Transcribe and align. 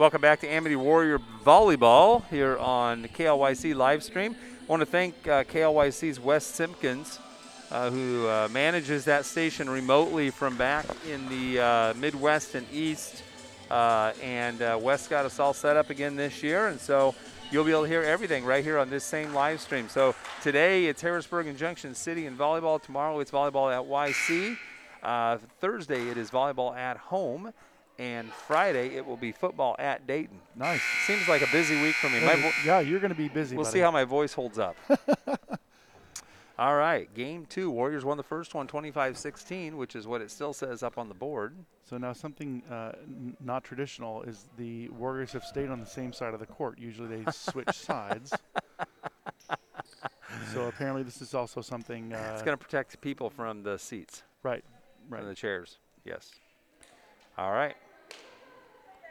Welcome 0.00 0.22
back 0.22 0.40
to 0.40 0.48
Amity 0.48 0.76
Warrior 0.76 1.18
Volleyball 1.44 2.26
here 2.30 2.56
on 2.56 3.04
KLYC 3.04 3.74
live 3.74 4.02
stream. 4.02 4.34
I 4.34 4.64
want 4.66 4.80
to 4.80 4.86
thank 4.86 5.28
uh, 5.28 5.44
KLYC's 5.44 6.18
Wes 6.18 6.46
Simpkins, 6.46 7.18
uh, 7.70 7.90
who 7.90 8.26
uh, 8.26 8.48
manages 8.50 9.04
that 9.04 9.26
station 9.26 9.68
remotely 9.68 10.30
from 10.30 10.56
back 10.56 10.86
in 11.06 11.28
the 11.28 11.60
uh, 11.60 11.94
Midwest 11.98 12.54
and 12.54 12.66
East. 12.72 13.22
Uh, 13.70 14.14
and 14.22 14.62
uh, 14.62 14.78
Wes 14.80 15.06
got 15.06 15.26
us 15.26 15.38
all 15.38 15.52
set 15.52 15.76
up 15.76 15.90
again 15.90 16.16
this 16.16 16.42
year, 16.42 16.68
and 16.68 16.80
so 16.80 17.14
you'll 17.50 17.64
be 17.64 17.70
able 17.70 17.82
to 17.82 17.88
hear 17.90 18.02
everything 18.02 18.46
right 18.46 18.64
here 18.64 18.78
on 18.78 18.88
this 18.88 19.04
same 19.04 19.34
live 19.34 19.60
stream. 19.60 19.86
So 19.90 20.14
today 20.42 20.86
it's 20.86 21.02
Harrisburg 21.02 21.46
and 21.46 21.58
Junction 21.58 21.94
City 21.94 22.24
in 22.24 22.38
volleyball. 22.38 22.80
Tomorrow 22.80 23.20
it's 23.20 23.30
volleyball 23.30 23.70
at 23.70 23.86
YC. 23.86 24.56
Thursday 25.60 26.08
it 26.08 26.16
is 26.16 26.30
volleyball 26.30 26.74
at 26.74 26.96
home 26.96 27.52
and 28.00 28.32
Friday 28.32 28.96
it 28.96 29.06
will 29.06 29.18
be 29.18 29.30
football 29.30 29.76
at 29.78 30.06
Dayton. 30.06 30.40
Nice. 30.56 30.80
Seems 31.06 31.28
like 31.28 31.42
a 31.42 31.52
busy 31.52 31.80
week 31.82 31.94
for 31.96 32.08
me. 32.08 32.20
Yeah, 32.20 32.52
yeah 32.64 32.80
you're 32.80 32.98
going 32.98 33.12
to 33.12 33.16
be 33.16 33.28
busy. 33.28 33.56
We'll 33.56 33.66
buddy. 33.66 33.74
see 33.74 33.80
how 33.80 33.90
my 33.90 34.04
voice 34.04 34.32
holds 34.32 34.58
up. 34.58 34.74
All 36.58 36.76
right, 36.76 37.12
game 37.14 37.46
two. 37.46 37.70
Warriors 37.70 38.04
won 38.04 38.16
the 38.16 38.22
first 38.22 38.54
one 38.54 38.66
25 38.66 39.18
16, 39.18 39.76
which 39.76 39.94
is 39.94 40.06
what 40.06 40.22
it 40.22 40.30
still 40.30 40.54
says 40.54 40.82
up 40.82 40.96
on 40.96 41.08
the 41.08 41.14
board. 41.14 41.54
So 41.88 41.98
now 41.98 42.14
something 42.14 42.62
uh, 42.70 42.92
n- 43.06 43.36
not 43.38 43.64
traditional 43.64 44.22
is 44.22 44.46
the 44.56 44.88
Warriors 44.88 45.32
have 45.32 45.44
stayed 45.44 45.68
on 45.68 45.78
the 45.78 45.86
same 45.86 46.12
side 46.12 46.32
of 46.32 46.40
the 46.40 46.46
court. 46.46 46.78
Usually 46.78 47.22
they 47.22 47.30
switch 47.32 47.70
sides. 47.72 48.32
So 50.54 50.68
apparently 50.68 51.02
this 51.02 51.20
is 51.20 51.34
also 51.34 51.60
something. 51.60 52.14
Uh, 52.14 52.30
it's 52.32 52.42
going 52.42 52.56
to 52.56 52.62
protect 52.62 52.98
people 53.02 53.28
from 53.28 53.62
the 53.62 53.78
seats, 53.78 54.22
right, 54.42 54.64
right. 55.10 55.20
from 55.20 55.28
the 55.28 55.34
chairs. 55.34 55.78
Yes. 56.04 56.30
All 57.36 57.52
right. 57.52 57.76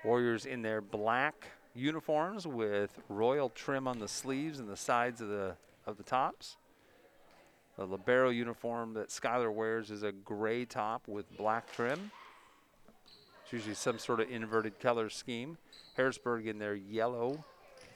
Warriors 0.03 0.45
in 0.45 0.61
their 0.61 0.81
black 0.81 1.47
uniforms 1.75 2.47
with 2.47 2.99
royal 3.09 3.49
trim 3.49 3.87
on 3.87 3.99
the 3.99 4.07
sleeves 4.07 4.59
and 4.59 4.69
the 4.69 4.77
sides 4.77 5.21
of 5.21 5.29
the 5.29 5.55
of 5.85 5.97
the 5.97 6.03
tops. 6.03 6.57
The 7.77 7.85
libero 7.85 8.29
uniform 8.29 8.93
that 8.93 9.09
Skylar 9.09 9.53
wears 9.53 9.89
is 9.89 10.03
a 10.03 10.11
gray 10.11 10.65
top 10.65 11.07
with 11.07 11.25
black 11.37 11.71
trim. 11.71 12.11
It's 13.43 13.53
usually 13.53 13.75
some 13.75 13.97
sort 13.97 14.19
of 14.19 14.29
inverted 14.29 14.79
color 14.79 15.09
scheme. 15.09 15.57
Harrisburg 15.95 16.47
in 16.47 16.59
their 16.59 16.75
yellow 16.75 17.43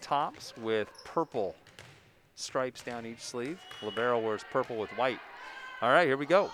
tops 0.01 0.53
with 0.57 0.87
purple 1.05 1.55
stripes 2.35 2.81
down 2.81 3.05
each 3.05 3.19
sleeve. 3.19 3.59
Libero 3.81 4.19
wears 4.19 4.43
purple 4.51 4.77
with 4.77 4.89
white. 4.91 5.19
All 5.81 5.91
right, 5.91 6.07
here 6.07 6.17
we 6.17 6.25
go. 6.25 6.49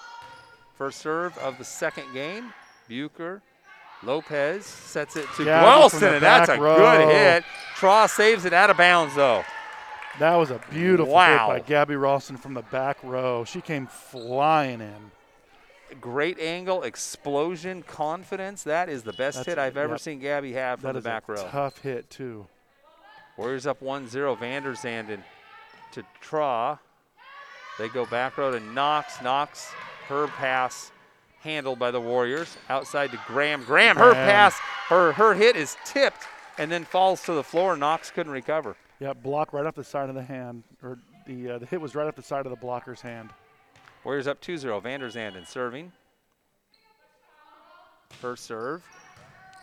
First 0.76 1.00
serve 1.00 1.38
of 1.38 1.58
the 1.58 1.64
second 1.64 2.12
game. 2.14 2.52
Bucher 2.88 3.42
Lopez 4.04 4.66
sets 4.66 5.16
it 5.16 5.28
to 5.36 5.44
Guelson, 5.44 6.14
and 6.14 6.24
that's 6.24 6.50
a 6.50 6.60
row. 6.60 6.78
good 6.78 7.10
hit. 7.10 7.44
Traw 7.76 8.10
saves 8.10 8.46
it 8.46 8.54
out 8.54 8.70
of 8.70 8.78
bounds, 8.78 9.16
though. 9.16 9.44
That 10.20 10.36
was 10.36 10.52
a 10.52 10.62
beautiful 10.70 11.14
wow. 11.14 11.52
hit 11.52 11.64
by 11.64 11.68
Gabby 11.68 11.96
Ralston 11.96 12.38
from 12.38 12.54
the 12.54 12.62
back 12.64 12.98
row. 13.04 13.46
She 13.46 13.62
came 13.62 13.88
flying 13.88 14.82
in. 14.82 15.12
Great 16.00 16.40
angle, 16.40 16.84
explosion, 16.84 17.84
confidence. 17.84 18.64
That 18.64 18.90
is 18.90 19.04
the 19.04 19.14
best 19.14 19.38
That's, 19.38 19.48
hit 19.48 19.58
I've 19.58 19.78
ever 19.78 19.94
yep. 19.94 20.02
seen 20.02 20.20
Gabby 20.20 20.54
have 20.54 20.82
from 20.82 20.88
That 20.88 20.94
the 20.94 21.00
is 21.00 21.06
back 21.06 21.28
a 21.28 21.34
row. 21.34 21.48
tough 21.50 21.80
hit 21.80 22.10
too. 22.10 22.48
Warriors 23.38 23.66
up 23.66 23.80
1-0. 23.82 24.40
Vander 24.40 24.74
Zanden 24.74 25.24
to 25.94 26.04
Traw. 26.22 26.78
They 27.78 27.88
go 27.88 28.06
back 28.06 28.38
row 28.38 28.52
to 28.52 28.60
Knox. 28.60 29.22
Knox, 29.22 29.72
her 30.08 30.28
pass 30.28 30.92
handled 31.42 31.80
by 31.80 31.92
the 31.92 32.02
Warriors. 32.02 32.58
Outside 32.70 33.12
to 33.12 33.20
Graham. 33.28 33.64
Graham, 33.64 33.98
her 33.98 34.12
Graham. 34.12 34.28
pass, 34.28 34.60
her 34.90 35.14
her 35.14 35.34
hit 35.34 35.56
is 35.56 35.78
tipped 35.86 36.28
and 36.58 36.72
then 36.72 36.84
falls 36.84 37.24
to 37.24 37.34
the 37.34 37.44
floor. 37.44 37.76
Knox 37.76 38.12
couldn't 38.12 38.32
recover. 38.32 38.76
Yeah, 39.00 39.14
block 39.14 39.54
right 39.54 39.66
off 39.66 39.76
the 39.76 39.84
side 39.84 40.10
of 40.10 40.16
the 40.16 40.24
hand, 40.24 40.64
or 40.84 41.00
the 41.26 41.52
uh, 41.52 41.58
the 41.60 41.66
hit 41.66 41.80
was 41.80 41.96
right 41.96 42.08
off 42.08 42.16
the 42.16 42.22
side 42.22 42.46
of 42.46 42.50
the 42.50 42.58
blocker's 42.58 43.02
hand. 43.02 43.30
Warriors 44.04 44.28
up 44.28 44.42
2-0. 44.42 44.82
Vander 44.82 45.10
Zanden 45.10 45.46
serving. 45.46 45.92
First 48.10 48.46
serve. 48.46 48.84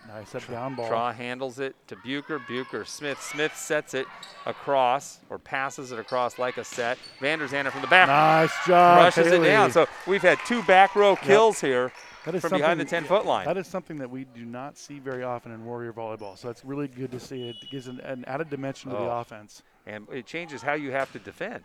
Nice 0.09 0.31
that 0.33 0.49
down 0.51 0.75
ball. 0.75 0.89
Traw 0.89 1.15
handles 1.15 1.59
it 1.59 1.75
to 1.89 1.97
Bucher. 1.97 2.39
Bucher, 2.39 2.85
Smith. 2.85 3.21
Smith 3.23 3.55
sets 3.57 3.95
it 3.95 4.07
across 4.47 5.21
or 5.31 5.39
passes 5.39 5.93
it 5.93 5.99
across 5.99 6.39
like 6.39 6.57
a 6.57 6.65
set. 6.65 6.99
Vander 7.21 7.49
Zanden 7.49 7.71
from 7.73 7.81
the 7.83 7.87
back 7.89 8.09
Nice 8.09 8.53
job. 8.67 8.99
rushes 8.99 9.27
it 9.33 9.43
down. 9.43 9.71
So 9.73 9.87
we've 10.07 10.23
had 10.23 10.39
two 10.47 10.63
back 10.63 10.95
row 10.95 11.17
kills 11.17 11.61
here 11.61 11.93
That 12.25 12.35
is 12.35 12.43
from 12.43 12.53
behind 12.53 12.79
the 12.81 12.85
10 12.85 13.05
foot 13.05 13.27
line. 13.27 13.45
That 13.47 13.57
is 13.57 13.67
something 13.67 13.99
that 13.99 14.11
we 14.11 14.25
do 14.25 14.45
not 14.45 14.77
see 14.79 14.99
very 14.99 15.23
often 15.25 15.53
in 15.53 15.65
Warrior 15.65 15.93
volleyball. 15.93 16.39
So 16.39 16.49
it's 16.51 16.65
really 16.65 16.89
good 16.89 17.11
to 17.13 17.21
see. 17.21 17.49
It 17.49 17.57
gives 17.71 17.89
an, 17.89 18.01
an 18.01 18.25
added 18.27 18.49
dimension 18.51 18.91
to 18.91 18.97
the 18.97 19.03
Oh. 19.03 19.19
offense. 19.21 19.63
and 19.87 20.07
it 20.13 20.27
changes 20.27 20.63
how 20.63 20.75
you 20.75 20.91
have 20.93 21.13
to 21.13 21.19
defend. 21.21 21.63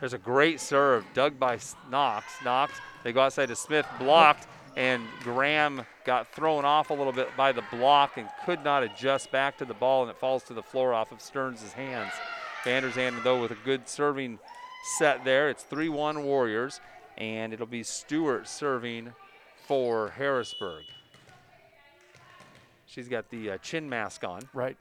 There's 0.00 0.12
a 0.14 0.18
great 0.18 0.60
serve 0.60 1.04
dug 1.14 1.38
by 1.38 1.58
Knox. 1.90 2.24
Knox, 2.44 2.72
they 3.04 3.12
go 3.12 3.20
outside 3.20 3.46
to 3.46 3.56
Smith, 3.56 3.86
blocked, 3.98 4.46
and 4.78 5.02
Graham 5.24 5.84
got 6.04 6.32
thrown 6.32 6.64
off 6.64 6.90
a 6.90 6.94
little 6.94 7.12
bit 7.12 7.36
by 7.36 7.50
the 7.50 7.64
block 7.72 8.16
and 8.16 8.28
could 8.46 8.62
not 8.62 8.84
adjust 8.84 9.32
back 9.32 9.58
to 9.58 9.64
the 9.64 9.74
ball, 9.74 10.02
and 10.02 10.10
it 10.10 10.16
falls 10.16 10.44
to 10.44 10.54
the 10.54 10.62
floor 10.62 10.94
off 10.94 11.10
of 11.10 11.20
Stearns' 11.20 11.72
hands. 11.72 12.12
Vander 12.62 12.88
Zanden, 12.90 13.24
though, 13.24 13.42
with 13.42 13.50
a 13.50 13.58
good 13.64 13.88
serving 13.88 14.38
set 14.96 15.24
there. 15.24 15.50
It's 15.50 15.64
3 15.64 15.88
1 15.88 16.22
Warriors, 16.22 16.80
and 17.16 17.52
it'll 17.52 17.66
be 17.66 17.82
Stewart 17.82 18.46
serving 18.46 19.12
for 19.66 20.10
Harrisburg. 20.10 20.84
She's 22.86 23.08
got 23.08 23.28
the 23.30 23.50
uh, 23.50 23.58
chin 23.58 23.88
mask 23.88 24.22
on 24.22 24.42
Right. 24.54 24.76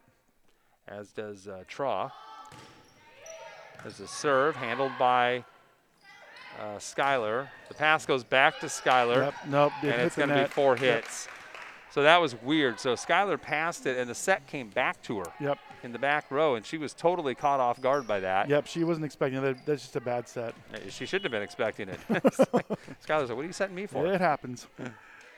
as 0.88 1.10
does 1.10 1.48
uh, 1.48 1.64
Traw. 1.68 2.12
There's 3.82 4.00
a 4.00 4.08
serve 4.08 4.56
handled 4.56 4.92
by 5.00 5.44
uh, 6.60 6.78
Skylar. 6.78 7.48
The 7.70 7.74
pass 7.74 8.06
goes 8.06 8.24
back 8.24 8.60
to 8.60 8.68
Skylar, 8.68 9.26
Yep. 9.26 9.34
Nope. 9.48 9.72
And 9.82 10.02
it's 10.02 10.16
going 10.16 10.30
to 10.30 10.36
be 10.44 10.46
four 10.46 10.74
Yep. 10.78 11.04
hits. 11.04 11.28
So 11.92 12.04
that 12.04 12.18
was 12.22 12.36
weird. 12.42 12.80
So 12.80 12.94
Skylar 12.94 13.42
passed 13.42 13.86
it, 13.86 13.98
and 13.98 14.10
the 14.10 14.16
set 14.16 14.46
came 14.48 14.70
back 14.70 15.02
to 15.04 15.20
her 15.20 15.26
Yep. 15.40 15.58
in 15.84 15.92
the 15.94 16.00
back 16.00 16.30
row, 16.30 16.56
and 16.56 16.66
she 16.66 16.78
was 16.78 16.94
totally 16.94 17.34
caught 17.34 17.60
off 17.60 17.82
guard 17.82 18.06
by 18.08 18.20
that. 18.20 18.50
Yep. 18.50 18.68
She 18.68 18.84
wasn't 18.84 19.06
expecting 19.06 19.42
that. 19.42 19.66
That's 19.66 19.82
just 19.84 19.96
a 19.96 20.02
bad 20.02 20.28
set. 20.28 20.54
She 20.90 21.06
shouldn't 21.06 21.24
have 21.24 21.32
been 21.32 21.42
expecting 21.42 21.90
it. 21.90 22.00
Skylar's 22.10 23.30
like, 23.30 23.30
"What 23.30 23.38
are 23.40 23.44
you 23.46 23.54
setting 23.54 23.76
me 23.76 23.86
for?" 23.88 24.06
It 24.08 24.22
happens. 24.22 24.68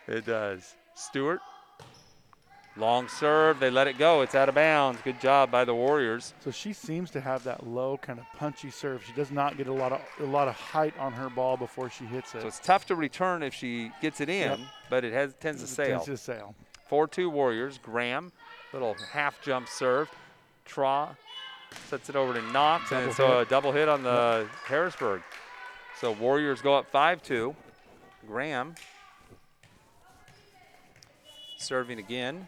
It 0.07 0.25
does. 0.25 0.75
Stewart, 0.95 1.39
long 2.79 3.07
serve. 3.07 3.59
They 3.59 3.69
let 3.69 3.87
it 3.87 3.97
go. 3.97 4.21
It's 4.21 4.35
out 4.35 4.49
of 4.49 4.55
bounds. 4.55 4.99
Good 5.03 5.19
job 5.19 5.51
by 5.51 5.65
the 5.65 5.75
Warriors. 5.75 6.33
So 6.43 6.51
she 6.51 6.73
seems 6.73 7.11
to 7.11 7.21
have 7.21 7.43
that 7.43 7.67
low 7.67 7.97
kind 7.97 8.19
of 8.19 8.25
punchy 8.35 8.71
serve. 8.71 9.03
She 9.05 9.13
does 9.13 9.31
not 9.31 9.57
get 9.57 9.67
a 9.67 9.73
lot 9.73 9.91
of 9.91 10.01
a 10.19 10.23
lot 10.25 10.47
of 10.47 10.55
height 10.55 10.93
on 10.97 11.13
her 11.13 11.29
ball 11.29 11.57
before 11.57 11.89
she 11.89 12.05
hits 12.05 12.33
it. 12.35 12.41
So 12.41 12.47
it's 12.47 12.59
tough 12.59 12.85
to 12.87 12.95
return 12.95 13.43
if 13.43 13.53
she 13.53 13.91
gets 14.01 14.21
it 14.21 14.29
in, 14.29 14.51
Yep. 14.51 14.59
but 14.89 15.03
it 15.03 15.13
has 15.13 15.33
tends 15.35 15.61
to 15.61 15.67
sail. 15.67 15.99
Tends 15.99 16.05
to 16.05 16.17
sail. 16.17 16.55
4-2 16.89 17.31
Warriors. 17.31 17.77
Graham, 17.77 18.31
little 18.73 18.95
half 19.11 19.41
jump 19.41 19.67
serve. 19.67 20.09
Traw 20.67 21.09
sets 21.87 22.09
it 22.09 22.15
over 22.15 22.33
to 22.33 22.41
Knox, 22.51 22.91
and 22.91 23.15
Double 23.15 23.39
it's 23.41 23.47
a 23.47 23.49
double 23.49 23.71
hit 23.71 23.87
on 23.89 24.01
the 24.03 24.47
Harrisburg. 24.65 25.21
So 25.99 26.11
Warriors 26.13 26.61
go 26.61 26.75
up 26.75 26.91
5-2. 26.91 27.55
Graham 28.27 28.75
serving 31.57 31.99
again. 31.99 32.47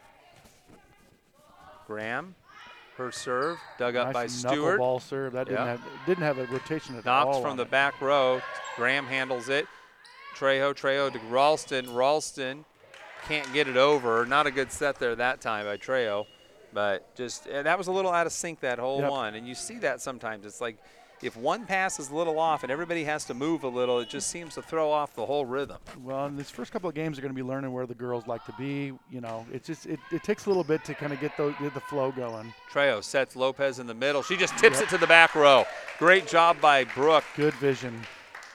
Graham, 1.92 2.36
her 2.98 3.12
serve, 3.12 3.58
dug 3.78 3.96
up 3.98 4.08
nice 4.08 4.14
by 4.14 4.28
Stewart. 4.28 4.80
knuckleball 4.80 5.02
serve. 5.02 5.34
That 5.34 5.48
didn't 5.48 5.66
have 5.68 5.82
didn't 6.06 6.24
have 6.24 6.38
a 6.38 6.46
rotation 6.46 6.96
at 6.98 7.04
Knox 7.04 7.36
all. 7.36 7.42
from 7.42 7.58
the 7.58 7.64
it. 7.64 7.72
back 7.72 8.00
row. 8.00 8.42
Graham 8.78 9.06
handles 9.06 9.50
it. 9.50 9.68
Trejo, 10.38 10.74
Trejo 10.74 11.12
to 11.12 11.20
Ralston. 11.30 11.94
Ralston 11.94 12.64
can't 13.28 13.52
get 13.54 13.68
it 13.68 13.76
over. 13.76 14.26
Not 14.26 14.48
a 14.48 14.52
good 14.52 14.72
set 14.72 15.00
there 15.00 15.16
that 15.16 15.42
time 15.42 15.66
by 15.66 15.76
Trejo, 15.76 16.26
but 16.74 17.14
just 17.16 17.46
and 17.46 17.66
that 17.68 17.78
was 17.78 17.88
a 17.88 17.92
little 17.92 18.12
out 18.12 18.26
of 18.26 18.32
sync 18.32 18.62
that 18.62 18.80
whole 18.80 19.02
Yep. 19.02 19.12
one. 19.12 19.36
And 19.36 19.46
you 19.48 19.54
see 19.56 19.80
that 19.80 20.00
sometimes. 20.02 20.46
It's 20.46 20.62
like 20.62 20.78
if 21.22 21.38
one 21.38 21.66
pass 21.66 22.00
is 22.00 22.10
a 22.10 22.16
little 22.16 22.40
off 22.40 22.64
and 22.64 22.72
everybody 22.72 23.04
has 23.04 23.26
to 23.26 23.34
move 23.34 23.64
a 23.64 23.68
little, 23.68 24.00
it 24.00 24.10
just 24.10 24.30
seems 24.30 24.56
to 24.56 24.62
throw 24.62 24.92
off 24.92 25.16
the 25.16 25.26
whole 25.26 25.46
rhythm. 25.46 25.78
Well, 26.04 26.26
in 26.26 26.36
these 26.36 26.50
first 26.50 26.72
couple 26.72 26.90
of 26.90 26.96
games, 26.96 27.18
they're 27.18 27.22
going 27.22 27.36
to 27.36 27.44
be 27.44 27.48
learning 27.48 27.72
where 27.72 27.86
the 27.86 27.96
girls 27.96 28.28
like 28.28 28.46
to 28.46 28.54
be. 28.58 28.94
You 29.10 29.22
know, 29.22 29.46
it's 29.52 29.68
just 29.68 29.86
it, 29.86 30.00
it 30.12 30.24
takes 30.24 30.46
a 30.46 30.50
little 30.50 30.64
bit 30.64 30.84
to 30.86 30.94
kind 30.94 31.14
of 31.14 31.20
get 31.20 31.36
the 31.38 31.54
the 31.74 31.80
flow 31.80 32.12
going. 32.12 32.54
Trejo 32.72 33.04
sets 33.04 33.36
Lopez 33.36 33.80
in 33.80 33.88
the 33.88 33.94
middle. 33.94 34.24
She 34.24 34.36
just 34.36 34.58
tips 34.58 34.82
it 34.82 34.90
to 34.90 34.98
the 34.98 35.08
back 35.08 35.36
row. 35.36 35.66
Great 36.00 36.28
job 36.28 36.60
by 36.60 36.84
Brooke. 36.84 37.24
Good 37.36 37.54
vision. 37.56 38.02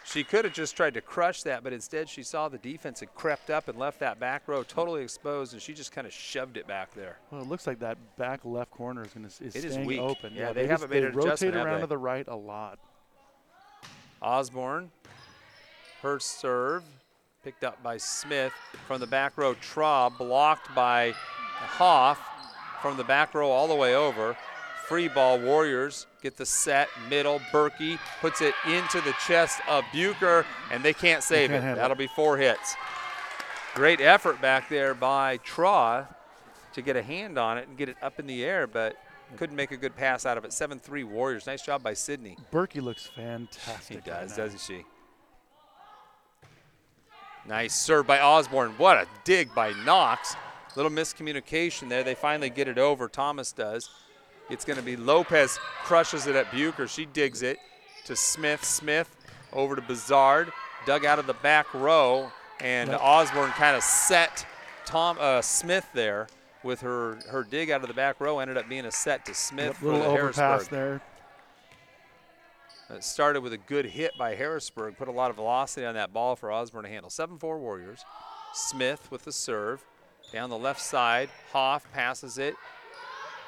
She 0.09 0.23
could 0.23 0.45
have 0.45 0.55
just 0.55 0.77
tried 0.77 0.95
to 0.95 1.01
crush 1.01 1.43
that, 1.43 1.65
but 1.65 1.73
instead 1.73 2.09
she 2.09 2.23
saw 2.23 2.49
the 2.49 2.59
defense 2.59 3.01
had 3.01 3.13
crept 3.15 3.51
up 3.51 3.67
and 3.69 3.77
left 3.77 3.99
that 4.01 4.21
back 4.21 4.47
row 4.47 4.63
totally 4.63 5.03
exposed, 5.03 5.53
and 5.53 5.61
she 5.61 5.75
just 5.75 5.91
kind 5.91 6.07
of 6.07 6.13
shoved 6.13 6.57
it 6.57 6.67
back 6.67 6.95
there. 6.95 7.19
Well, 7.33 7.43
it 7.43 7.49
looks 7.49 7.67
like 7.67 7.81
that 7.81 7.99
back 8.17 8.41
left 8.45 8.71
corner 8.71 9.03
is 9.03 9.13
going 9.13 9.29
to 9.29 9.45
is 9.45 9.57
It 9.57 9.65
is 9.65 9.73
staying 9.73 9.87
weak. 9.87 10.01
open. 10.01 10.33
Yeah, 10.35 10.53
they 10.53 10.63
just- 10.63 10.71
haven't 10.71 10.91
made 10.91 11.03
they 11.03 11.07
an 11.09 11.13
rotate 11.13 11.29
adjustment, 11.33 11.55
have 11.57 11.67
around 11.67 11.75
they? 11.77 11.81
to 11.83 11.87
the 11.89 11.99
right 11.99 12.29
a 12.29 12.37
lot. 12.37 12.79
Osborne, 14.23 14.91
her 16.03 16.21
serve, 16.21 16.85
picked 17.43 17.65
up 17.65 17.83
by 17.83 17.97
Smith 17.97 18.53
from 18.87 19.01
the 19.01 19.07
back 19.07 19.37
row. 19.37 19.55
Traw 19.57 20.09
blocked 20.17 20.73
by 20.75 21.13
Hoff. 21.13 22.21
from 22.81 22.97
the 22.97 23.05
back 23.05 23.35
row 23.35 23.51
all 23.51 23.67
the 23.67 23.75
way 23.75 23.95
over. 23.97 24.37
Free 24.89 25.09
ball, 25.09 25.39
Warriors 25.39 26.07
get 26.23 26.37
the 26.37 26.47
set, 26.47 26.89
middle. 27.09 27.41
Berkey 27.53 27.99
puts 28.21 28.41
it 28.41 28.55
into 28.67 29.01
the 29.01 29.15
chest 29.27 29.61
of 29.69 29.85
Bucher, 29.93 30.47
and 30.71 30.83
they 30.83 30.93
can't 30.93 31.23
save 31.23 31.51
can't 31.51 31.65
it. 31.65 31.75
That'll 31.77 31.97
be 31.97 32.07
four 32.07 32.37
hits. 32.37 32.77
Great 33.75 34.01
effort 34.01 34.41
back 34.41 34.69
there 34.69 34.95
by 34.95 35.39
Traw 35.39 36.07
to 36.73 36.83
get 36.83 36.97
a 36.97 37.03
hand 37.03 37.37
on 37.39 37.59
it 37.59 37.69
and 37.69 37.77
get 37.77 37.89
it 37.89 37.97
up 38.01 38.21
in 38.21 38.27
the 38.27 38.45
air, 38.45 38.67
but 38.67 38.97
couldn't 39.37 39.57
make 39.57 39.73
a 39.73 39.77
good 39.77 39.97
pass 39.97 40.25
out 40.25 40.39
of 40.39 40.45
it. 40.45 40.53
7 40.53 40.79
3 40.79 41.05
Warriors. 41.05 41.47
Nice 41.47 41.63
job 41.63 41.83
by 41.83 41.93
Sydney. 41.93 42.37
Berkey 42.53 42.81
looks 42.81 43.07
fantastic. 43.07 43.97
right 43.97 44.05
does, 44.05 44.37
doesn't 44.37 44.61
she? 44.61 44.85
Nice 47.47 47.75
serve 47.75 48.07
by 48.07 48.21
Osborne. 48.21 48.73
What 48.79 48.97
a 48.99 49.07
dig 49.25 49.55
by 49.55 49.73
Knox. 49.85 50.37
Little 50.75 50.91
miscommunication 50.91 51.89
there. 51.89 52.03
They 52.03 52.15
finally 52.15 52.51
get 52.51 52.69
it 52.69 52.79
over. 52.79 53.09
Thomas 53.09 53.53
does. 53.53 53.91
It's 54.51 54.65
going 54.65 54.79
to 54.79 54.85
be 54.85 54.97
Lopez 54.97 55.59
crushes 55.83 56.27
it 56.27 56.37
at 56.37 56.51
Bucher. 56.53 56.87
She 56.89 57.05
digs 57.07 57.43
it 57.43 57.59
to 58.05 58.15
Smith. 58.15 58.65
Smith 58.65 59.15
over 59.53 59.75
to 59.77 59.83
Bizard. 59.83 60.53
Dug 60.87 61.05
out 61.05 61.19
of 61.19 61.27
the 61.27 61.35
back 61.35 61.73
row, 61.75 62.31
and 62.61 62.91
Yep. 62.91 63.01
Osborne 63.03 63.51
kind 63.53 63.75
of 63.77 63.83
set 63.83 64.47
Tom 64.85 65.17
uh, 65.21 65.43
Smith 65.43 65.87
there 65.95 66.29
with 66.63 66.81
her 66.83 67.19
her 67.29 67.43
dig 67.43 67.71
out 67.71 67.83
of 67.83 67.89
the 67.89 67.95
back 67.95 68.21
row. 68.21 68.39
Ended 68.39 68.57
up 68.57 68.69
being 68.69 68.85
a 68.85 68.93
set 68.93 69.25
to 69.27 69.35
Smith 69.35 69.67
Yep, 69.67 69.77
for 69.77 69.87
little 69.87 70.01
the 70.03 70.07
overpass 70.09 70.37
Harrisburg. 70.69 70.71
there. 70.71 71.01
It 72.89 73.03
started 73.03 73.41
with 73.41 73.53
a 73.53 73.57
good 73.59 73.87
hit 73.87 74.13
by 74.17 74.37
Harrisburg, 74.37 74.97
put 74.97 75.09
a 75.09 75.13
lot 75.13 75.31
of 75.31 75.37
velocity 75.37 75.85
on 75.85 75.95
that 75.95 76.13
ball 76.13 76.37
for 76.37 76.53
Osborne 76.53 76.85
to 76.85 76.89
handle. 76.91 77.11
7 77.11 77.37
4 77.37 77.59
Warriors. 77.59 78.05
Smith 78.55 79.11
with 79.11 79.25
the 79.25 79.33
serve. 79.33 79.85
Down 80.33 80.51
the 80.51 80.59
left 80.59 80.81
side. 80.81 81.29
Hoff 81.53 81.91
passes 81.93 82.39
it. 82.39 82.55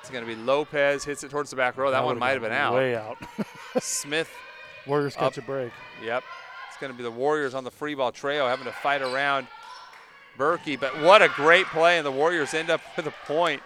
It's 0.00 0.10
going 0.10 0.24
to 0.24 0.34
be 0.34 0.40
Lopez, 0.40 1.04
hits 1.04 1.24
it 1.24 1.30
towards 1.30 1.50
the 1.50 1.56
back 1.56 1.76
row. 1.76 1.90
That, 1.90 2.04
one 2.04 2.18
might 2.18 2.30
have 2.30 2.42
been 2.42 2.52
out. 2.52 2.74
Way 2.74 2.96
out. 2.96 3.18
Smith, 3.80 4.30
Warriors 4.86 5.14
Up. 5.16 5.34
catch 5.34 5.38
a 5.38 5.42
break. 5.42 5.72
yep. 6.02 6.22
It's 6.68 6.76
going 6.78 6.92
to 6.92 6.96
be 6.96 7.02
the 7.02 7.10
Warriors 7.10 7.54
on 7.54 7.64
the 7.64 7.70
free 7.70 7.94
ball. 7.94 8.12
Trejo 8.12 8.48
having 8.48 8.64
to 8.66 8.72
fight 8.72 9.02
around 9.02 9.48
Berkey. 10.38 10.78
But 10.78 11.00
what 11.02 11.20
a 11.22 11.28
great 11.28 11.66
play, 11.66 11.98
and 11.98 12.06
the 12.06 12.12
Warriors 12.12 12.54
end 12.54 12.70
up 12.70 12.80
with 12.96 13.06
a 13.06 13.14
point. 13.26 13.62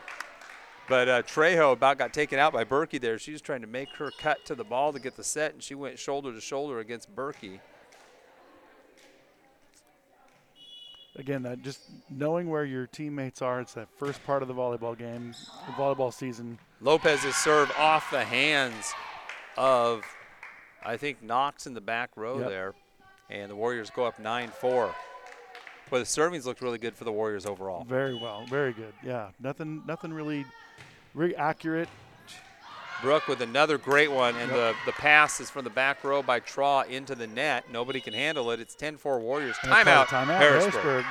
But 0.88 1.08
uh, 1.08 1.22
Trejo 1.22 1.72
about 1.72 1.98
got 1.98 2.12
taken 2.12 2.38
out 2.38 2.52
by 2.52 2.64
Berkey 2.64 3.00
there. 3.00 3.18
She 3.18 3.32
was 3.32 3.40
trying 3.40 3.60
to 3.60 3.66
make 3.66 3.88
her 3.96 4.10
cut 4.18 4.44
to 4.46 4.54
the 4.54 4.64
ball 4.64 4.92
to 4.92 4.98
get 4.98 5.16
the 5.16 5.24
set, 5.24 5.52
and 5.52 5.62
she 5.62 5.74
went 5.74 5.98
shoulder 5.98 6.32
to 6.32 6.40
shoulder 6.40 6.80
against 6.80 7.14
Berkey. 7.14 7.60
Again, 11.16 11.42
that 11.42 11.60
just 11.62 11.80
knowing 12.08 12.48
where 12.48 12.64
your 12.64 12.86
teammates 12.86 13.42
are. 13.42 13.60
It's 13.60 13.74
that 13.74 13.88
first 13.98 14.24
part 14.24 14.40
of 14.40 14.48
the 14.48 14.54
volleyball 14.54 14.96
game, 14.96 15.34
the 15.66 15.72
volleyball 15.72 16.12
season. 16.12 16.58
Lopez's 16.80 17.36
serve 17.36 17.70
off 17.78 18.10
the 18.10 18.24
hands 18.24 18.92
of, 19.58 20.04
I 20.84 20.96
think, 20.96 21.22
Knox 21.22 21.66
in 21.66 21.74
the 21.74 21.82
back 21.82 22.10
row 22.16 22.38
Yep. 22.38 22.48
there. 22.48 22.74
And 23.28 23.50
the 23.50 23.56
Warriors 23.56 23.90
go 23.90 24.04
up 24.04 24.18
9 24.18 24.48
4. 24.48 24.94
But 25.90 25.98
the 25.98 26.04
servings 26.04 26.46
looked 26.46 26.62
really 26.62 26.78
good 26.78 26.96
for 26.96 27.04
the 27.04 27.12
Warriors 27.12 27.44
overall. 27.44 27.84
Very 27.84 28.14
well, 28.14 28.46
very 28.46 28.72
good. 28.72 28.94
Yeah, 29.02 29.28
nothing, 29.38 29.82
nothing 29.86 30.14
really, 30.14 30.46
really 31.12 31.36
accurate. 31.36 31.88
Brooke 33.02 33.26
with 33.28 33.40
another 33.42 33.76
great 33.78 34.10
one, 34.10 34.36
and 34.36 34.50
Yep. 34.50 34.74
the, 34.86 34.90
the 34.92 34.96
pass 34.96 35.40
is 35.40 35.50
from 35.50 35.64
the 35.64 35.70
back 35.70 36.02
row 36.04 36.22
by 36.22 36.40
Traw 36.40 36.86
into 36.88 37.14
the 37.14 37.26
net. 37.26 37.64
Nobody 37.70 38.00
can 38.00 38.14
handle 38.14 38.50
it. 38.52 38.60
It's 38.60 38.74
10 38.74 38.96
4 38.96 39.18
Warriors. 39.18 39.56
Timeout, 39.56 40.06
Timeout. 40.06 40.38
Harrisburg. 40.38 40.82
Harrisburg. 40.82 41.04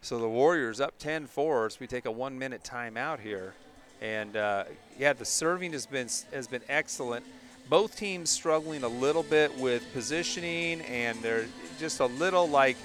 So 0.00 0.18
the 0.18 0.28
Warriors 0.28 0.80
up 0.80 0.94
10 0.98 1.26
4. 1.26 1.70
So 1.70 1.76
we 1.80 1.86
take 1.86 2.06
a 2.06 2.10
one 2.10 2.38
minute 2.38 2.62
timeout 2.62 3.20
here. 3.20 3.54
And 4.00 4.36
uh, 4.36 4.64
yeah, 4.98 5.12
the 5.12 5.24
serving 5.24 5.72
has 5.72 5.84
been 5.86 6.08
has 6.32 6.46
been 6.46 6.62
excellent. 6.68 7.24
Both 7.68 7.96
teams 7.96 8.30
struggling 8.30 8.84
a 8.84 8.88
little 8.88 9.24
bit 9.24 9.54
with 9.58 9.84
positioning, 9.92 10.80
and 10.82 11.20
they're 11.20 11.46
just 11.78 12.00
a 12.00 12.06
little 12.06 12.48
like 12.48 12.76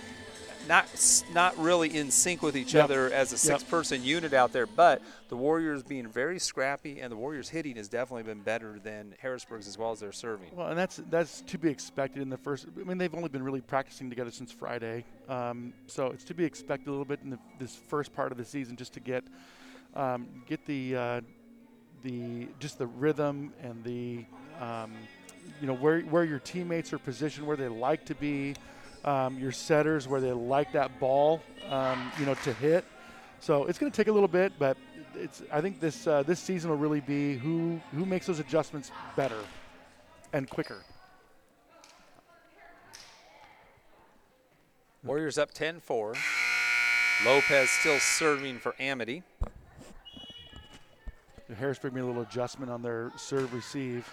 not 0.67 0.87
not 1.33 1.57
really 1.57 1.95
in 1.95 2.11
sync 2.11 2.41
with 2.41 2.55
each 2.55 2.73
Yep. 2.73 2.83
other 2.83 3.11
as 3.11 3.31
a 3.31 3.35
Yep. 3.35 3.39
six 3.59 3.63
person 3.63 4.03
unit 4.03 4.33
out 4.33 4.51
there. 4.53 4.65
But 4.65 5.01
the 5.29 5.35
Warriors 5.35 5.83
being 5.83 6.07
very 6.07 6.39
scrappy, 6.39 7.01
and 7.01 7.11
the 7.11 7.17
Warriors 7.17 7.49
hitting 7.49 7.75
has 7.75 7.89
definitely 7.89 8.23
been 8.23 8.41
better 8.41 8.79
than 8.79 9.15
Harrisburg's 9.19 9.67
as 9.67 9.77
well 9.77 9.91
as 9.91 9.99
their 9.99 10.11
serving. 10.11 10.55
Well, 10.55 10.67
and 10.67 10.77
that's 10.77 11.01
that's 11.09 11.41
to 11.41 11.57
be 11.57 11.69
expected 11.69 12.21
in 12.21 12.29
the 12.29 12.37
first. 12.37 12.67
I 12.79 12.83
mean, 12.83 12.97
they've 12.97 13.13
only 13.13 13.29
been 13.29 13.43
really 13.43 13.61
practicing 13.61 14.09
together 14.09 14.31
since 14.31 14.51
Friday, 14.51 15.05
um, 15.27 15.73
so 15.87 16.07
it's 16.07 16.23
to 16.25 16.33
be 16.33 16.45
expected 16.45 16.87
a 16.87 16.91
little 16.91 17.05
bit 17.05 17.19
in 17.23 17.29
the, 17.31 17.39
this 17.59 17.75
first 17.75 18.13
part 18.13 18.31
of 18.31 18.37
the 18.37 18.45
season 18.45 18.75
just 18.75 18.93
to 18.93 18.99
get 18.99 19.23
um, 19.95 20.27
get 20.47 20.65
the 20.65 20.95
uh, 20.95 21.21
the 22.03 22.47
just 22.59 22.77
the 22.77 22.87
rhythm 22.87 23.53
and 23.61 23.83
the 23.83 24.25
um, 24.61 24.91
you 25.61 25.67
know 25.67 25.73
where 25.75 26.01
where 26.01 26.23
your 26.23 26.39
teammates 26.39 26.93
are 26.93 26.99
positioned, 26.99 27.45
where 27.45 27.57
they 27.57 27.67
like 27.67 28.05
to 28.05 28.15
be, 28.15 28.55
um, 29.03 29.37
your 29.37 29.51
setters 29.51 30.07
where 30.07 30.21
they 30.21 30.31
like 30.31 30.71
that 30.73 30.99
ball, 30.99 31.41
um, 31.69 32.11
you 32.19 32.25
know, 32.25 32.33
to 32.35 32.53
hit. 32.53 32.85
So 33.39 33.65
it's 33.65 33.77
going 33.77 33.91
to 33.91 33.95
take 33.95 34.07
a 34.07 34.11
little 34.11 34.27
bit, 34.27 34.53
but 34.57 34.77
it's. 35.15 35.41
I 35.51 35.61
think 35.61 35.79
this 35.79 36.07
uh, 36.07 36.23
this 36.23 36.39
season 36.39 36.69
will 36.69 36.77
really 36.77 37.01
be 37.01 37.37
who 37.37 37.79
who 37.91 38.05
makes 38.05 38.25
those 38.25 38.39
adjustments 38.39 38.91
better 39.15 39.39
and 40.31 40.49
quicker. 40.49 40.81
Warriors 45.03 45.37
up 45.37 45.53
10 45.53 45.81
4. 45.81 46.13
Lopez 47.25 47.69
still 47.69 47.99
serving 47.99 48.59
for 48.59 48.73
Amity. 48.79 49.23
Harrisburg 51.57 51.93
made 51.93 52.01
a 52.01 52.05
little 52.05 52.21
adjustment 52.21 52.71
on 52.71 52.81
their 52.81 53.11
serve 53.17 53.53
receive. 53.53 54.09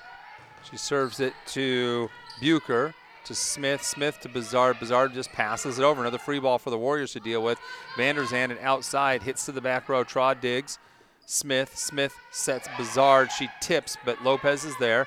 She 0.69 0.77
serves 0.77 1.21
it 1.21 1.33
to 1.49 2.11
Bucher, 2.41 2.93
to 3.25 3.35
Smith, 3.35 3.83
Smith 3.83 4.21
to 4.21 4.29
Bizard. 4.29 4.79
Bizard 4.79 5.13
just 5.13 5.33
passes 5.33 5.79
it 5.79 5.83
over. 5.83 6.01
Another 6.01 6.19
free 6.19 6.39
ball 6.39 6.59
for 6.59 6.71
the 6.71 6.79
Warriors 6.79 7.13
to 7.13 7.21
deal 7.21 7.43
with. 7.43 7.59
Vander 7.97 8.25
Zanden 8.25 8.61
outside, 8.63 9.23
hits 9.23 9.47
to 9.47 9.53
the 9.53 9.61
back 9.61 9.89
row. 9.89 10.05
Traw 10.05 10.39
digs. 10.41 10.79
Smith, 11.27 11.77
Smith 11.77 12.15
sets 12.33 12.67
Bizard. 12.69 13.31
She 13.31 13.49
tips, 13.61 13.97
but 14.05 14.23
Lopez 14.25 14.65
is 14.65 14.77
there. 14.79 15.07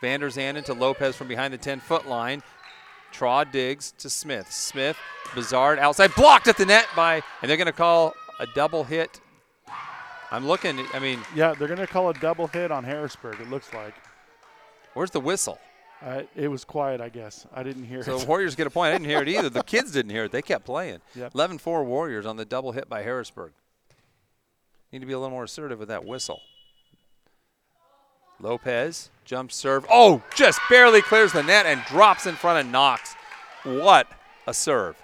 Vander 0.00 0.28
Zanden 0.28 0.64
to 0.64 0.74
Lopez 0.74 1.14
from 1.14 1.28
behind 1.28 1.52
the 1.52 1.58
10 1.58 1.80
foot 1.80 2.08
line. 2.08 2.42
Traw 3.12 3.50
digs 3.50 3.92
to 3.98 4.08
Smith. 4.10 4.50
Smith, 4.50 4.96
Bizard 5.34 5.78
outside, 5.78 6.14
blocked 6.14 6.48
at 6.48 6.56
the 6.56 6.66
net 6.66 6.86
by, 6.96 7.22
and 7.42 7.50
they're 7.50 7.56
going 7.56 7.66
to 7.66 7.72
call 7.72 8.14
a 8.38 8.46
double 8.54 8.84
hit. 8.84 9.20
I'm 10.32 10.46
looking, 10.46 10.84
I 10.94 10.98
mean, 11.00 11.20
Yeah, 11.34 11.54
they're 11.54 11.68
going 11.68 11.80
to 11.80 11.86
call 11.86 12.08
a 12.08 12.14
double 12.14 12.46
hit 12.46 12.70
on 12.70 12.84
Harrisburg. 12.84 13.40
It 13.40 13.50
looks 13.50 13.72
like 13.74 13.94
where's 14.94 15.10
the 15.10 15.20
whistle? 15.20 15.58
Uh, 16.02 16.22
it 16.34 16.48
was 16.48 16.64
quiet. 16.64 17.00
I 17.00 17.08
guess 17.08 17.46
I 17.54 17.62
didn't 17.62 17.84
hear 17.84 18.02
So 18.02 18.16
it. 18.16 18.20
the 18.20 18.26
Warriors 18.26 18.54
get 18.54 18.66
a 18.66 18.70
point. 18.70 18.88
I 18.90 18.92
didn't 18.92 19.08
hear 19.08 19.22
it 19.22 19.28
either. 19.28 19.48
The 19.50 19.62
kids 19.64 19.92
didn't 19.92 20.10
hear 20.10 20.24
it. 20.24 20.32
They 20.32 20.42
kept 20.42 20.64
playing. 20.64 20.98
Yep. 21.14 21.32
11-4 21.34 21.84
Warriors 21.84 22.26
on 22.26 22.36
the 22.36 22.44
double 22.44 22.72
hit 22.72 22.88
by 22.88 23.02
Harrisburg. 23.02 23.52
Need 24.92 25.00
to 25.00 25.06
be 25.06 25.12
a 25.12 25.18
little 25.18 25.30
more 25.30 25.44
assertive 25.44 25.78
with 25.78 25.88
that 25.88 26.04
whistle. 26.04 26.40
Lopez 28.40 29.10
jump 29.24 29.52
serve. 29.52 29.84
Oh, 29.90 30.22
just 30.34 30.58
barely 30.70 31.02
clears 31.02 31.32
the 31.32 31.42
net 31.42 31.66
and 31.66 31.82
drops 31.84 32.26
in 32.26 32.34
front 32.34 32.64
of 32.66 32.72
Knox. 32.72 33.14
What 33.64 34.08
a 34.46 34.54
serve. 34.54 34.96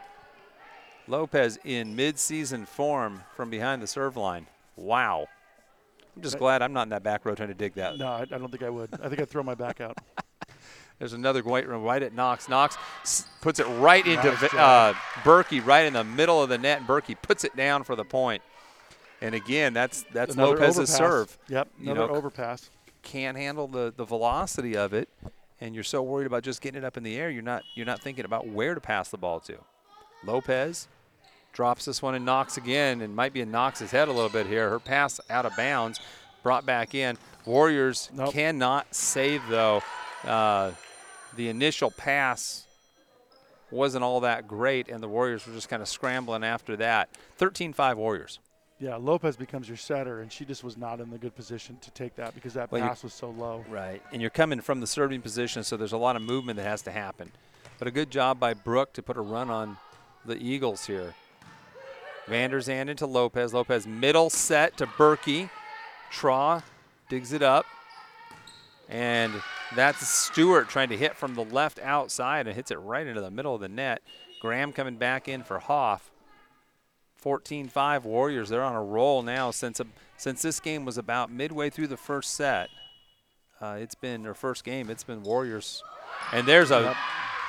Lopez 1.07 1.59
in 1.65 1.95
mid-season 1.95 2.67
form 2.67 3.23
from 3.37 3.51
behind 3.51 3.83
the 3.83 3.87
serve 3.87 4.17
line. 4.17 4.47
Wow. 4.77 5.29
I'm 6.17 6.23
just 6.23 6.39
glad 6.39 6.63
I'm 6.63 6.73
not 6.73 6.85
in 6.85 6.89
that 6.89 7.03
back 7.03 7.25
row 7.27 7.35
trying 7.35 7.49
to 7.49 7.55
dig 7.55 7.75
that. 7.75 7.99
No, 7.99 8.07
I, 8.09 8.23
I 8.23 8.25
don't 8.25 8.51
think 8.51 8.63
I 8.63 8.71
would. 8.71 8.89
I 9.03 9.09
think 9.09 9.21
I'd 9.21 9.29
throw 9.29 9.43
my 9.43 9.55
back 9.55 9.81
out. 9.81 9.97
There's 10.99 11.13
another 11.13 11.43
white 11.43 11.69
room 11.69 11.83
right 11.83 12.03
at 12.03 12.15
Knox. 12.15 12.49
Knox 12.49 12.79
puts 13.43 13.61
it 13.61 13.65
right 13.65 14.07
into 14.07 14.29
Nice 14.29 14.55
uh, 14.55 14.95
Berkey, 15.23 15.65
right 15.65 15.85
in 15.85 15.93
the 15.93 16.05
middle 16.05 16.43
of 16.43 16.49
the 16.49 16.57
net, 16.59 16.79
and 16.79 16.87
Berkey 16.87 17.17
puts 17.21 17.45
it 17.45 17.55
down 17.55 17.85
for 17.85 17.95
the 17.97 18.05
point. 18.05 18.43
And 19.21 19.35
again, 19.35 19.73
that's 19.75 20.05
that's 20.13 20.35
Another 20.35 20.53
Lopez's 20.57 20.79
overpass. 20.79 20.97
serve. 20.97 21.39
Yep, 21.49 21.69
You 21.81 21.93
another 21.93 22.09
know, 22.13 22.17
overpass. 22.19 22.71
Can't 23.03 23.37
handle 23.37 23.69
the, 23.69 23.93
the 23.97 24.05
velocity 24.05 24.77
of 24.77 24.93
it, 24.95 25.09
and 25.61 25.75
you're 25.75 25.85
so 25.85 26.03
worried 26.03 26.27
about 26.27 26.43
just 26.43 26.61
getting 26.61 26.83
it 26.83 26.85
up 26.85 26.97
in 26.97 27.03
the 27.03 27.17
air, 27.17 27.31
you're 27.31 27.43
not 27.43 27.63
you're 27.75 27.87
not 27.87 28.01
thinking 28.03 28.25
about 28.25 28.47
where 28.49 28.75
to 28.75 28.81
pass 28.81 29.11
the 29.11 29.19
ball 29.19 29.41
to. 29.41 29.57
Lopez 30.25 30.89
drops 31.53 31.85
this 31.85 32.03
one 32.03 32.15
and 32.15 32.25
Knox 32.25 32.57
again, 32.57 33.01
and 33.03 33.15
might 33.15 33.33
be 33.33 33.41
in 33.43 33.51
Knox's 33.51 33.91
head 33.91 34.09
a 34.09 34.13
little 34.13 34.29
bit 34.31 34.47
here. 34.47 34.69
Her 34.71 34.79
pass 34.81 35.21
out 35.31 35.47
of 35.47 35.55
bounds, 35.57 36.01
brought 36.43 36.67
back 36.67 36.95
in. 36.95 37.17
Warriors 37.45 38.11
Nope. 38.15 38.33
cannot 38.33 38.95
save 38.95 39.43
though. 39.49 39.83
Uh, 40.25 40.73
the 41.37 41.49
initial 41.49 41.91
pass 41.91 42.67
wasn't 43.71 44.05
all 44.05 44.21
that 44.21 44.47
great, 44.47 44.89
and 44.89 45.03
the 45.03 45.09
Warriors 45.09 45.47
were 45.47 45.53
just 45.53 45.69
kind 45.69 45.83
of 45.83 45.89
scrambling 45.89 46.45
after 46.45 46.77
that. 46.77 47.09
13-5 47.39 47.97
Warriors. 47.97 48.39
Yeah, 48.79 48.97
Lopez 48.97 49.37
becomes 49.37 49.69
your 49.69 49.79
setter, 49.79 50.21
and 50.21 50.31
she 50.31 50.45
just 50.45 50.63
was 50.63 50.77
not 50.77 51.01
in 51.01 51.11
the 51.11 51.17
good 51.17 51.35
position 51.35 51.79
to 51.81 51.91
take 51.93 52.15
that 52.17 52.35
because 52.35 52.55
that 52.55 52.71
Well, 52.71 52.83
pass 52.83 53.03
was 53.03 53.15
so 53.15 53.31
low. 53.31 53.65
Right. 53.71 54.03
And 54.13 54.21
you're 54.21 54.31
coming 54.31 54.61
from 54.61 54.81
the 54.81 54.87
serving 54.87 55.23
position, 55.23 55.65
so 55.65 55.77
there's 55.77 55.93
a 55.93 55.99
lot 55.99 56.15
of 56.15 56.23
movement 56.23 56.59
that 56.59 56.65
has 56.65 56.83
to 56.83 56.91
happen. 56.93 57.33
But 57.79 57.89
a 57.89 57.91
good 57.91 58.11
job 58.11 58.39
by 58.39 58.55
Brooke 58.55 58.93
to 58.95 59.03
put 59.03 59.17
a 59.17 59.23
run 59.23 59.51
on 59.51 59.79
the 60.25 60.37
Eagles 60.37 60.87
here. 60.87 61.15
Vander 62.27 62.61
Zanden 62.61 62.97
to 62.99 63.07
Lopez. 63.07 63.55
Lopez 63.55 63.87
middle 63.87 64.31
set 64.31 64.77
to 64.77 64.87
Berkey. 64.87 65.49
Traw 66.13 66.63
digs 67.09 67.33
it 67.33 67.43
up. 67.43 67.67
And 68.89 69.33
that's 69.75 70.07
Stewart 70.09 70.69
trying 70.69 70.91
to 70.91 70.97
hit 70.97 71.17
from 71.17 71.35
the 71.35 71.45
left 71.45 71.79
outside 71.81 72.47
and 72.47 72.55
hits 72.55 72.71
it 72.71 72.77
right 72.77 73.07
into 73.07 73.21
the 73.21 73.31
middle 73.31 73.55
of 73.55 73.61
the 73.61 73.69
net. 73.69 74.03
Graham 74.41 74.73
coming 74.73 74.97
back 74.97 75.29
in 75.29 75.43
for 75.43 75.59
Hoff. 75.59 76.11
14-5 77.23 78.03
Warriors. 78.05 78.49
They're 78.49 78.63
on 78.63 78.77
a 78.77 78.83
roll 78.83 79.23
now 79.23 79.51
since 79.51 79.81
a, 79.81 79.87
since 80.17 80.43
this 80.43 80.61
game 80.61 80.85
was 80.85 80.99
about 80.99 81.31
midway 81.31 81.71
through 81.71 81.89
the 81.89 81.97
first 81.97 82.35
set. 82.35 82.69
Uh, 83.61 83.79
it's 83.81 83.95
been 83.95 84.23
their 84.23 84.35
first 84.35 84.65
game. 84.65 84.91
It's 84.91 85.03
been 85.03 85.23
Warriors, 85.23 85.83
and 86.33 86.47
there's 86.47 86.71
a 86.71 86.81
Yep. 86.83 86.97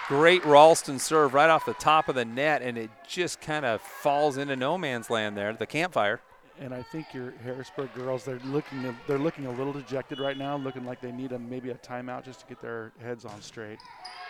great 0.08 0.46
Ralston 0.46 1.00
serve 1.00 1.34
right 1.34 1.50
off 1.50 1.65
the 1.65 1.74
top 1.74 2.08
of 2.08 2.15
the 2.15 2.24
net, 2.24 2.62
and 2.62 2.77
it 2.77 2.89
just 3.08 3.41
kind 3.41 3.65
of 3.65 3.82
falls 3.82 4.38
into 4.38 4.56
no 4.56 4.77
man's 4.77 5.10
land 5.10 5.38
there. 5.38 5.51
The 5.53 5.65
campfire. 5.67 6.22
And 6.60 6.74
I 6.74 6.82
think 6.82 7.14
your 7.14 7.34
Harrisburg 7.44 7.94
girls, 7.94 8.24
they're 8.26 8.40
looking 8.46 8.84
a, 8.86 8.96
they're 9.08 9.20
looking 9.20 9.46
a 9.46 9.52
little 9.52 9.74
dejected 9.74 10.20
right 10.20 10.38
now, 10.38 10.58
looking 10.58 10.86
like 10.86 11.02
they 11.02 11.12
need 11.12 11.32
a 11.32 11.40
maybe 11.40 11.70
a 11.70 11.76
timeout 11.76 12.26
just 12.26 12.40
to 12.42 12.46
get 12.48 12.60
their 12.62 12.92
heads 13.02 13.26
on 13.26 13.42
straight. 13.42 13.78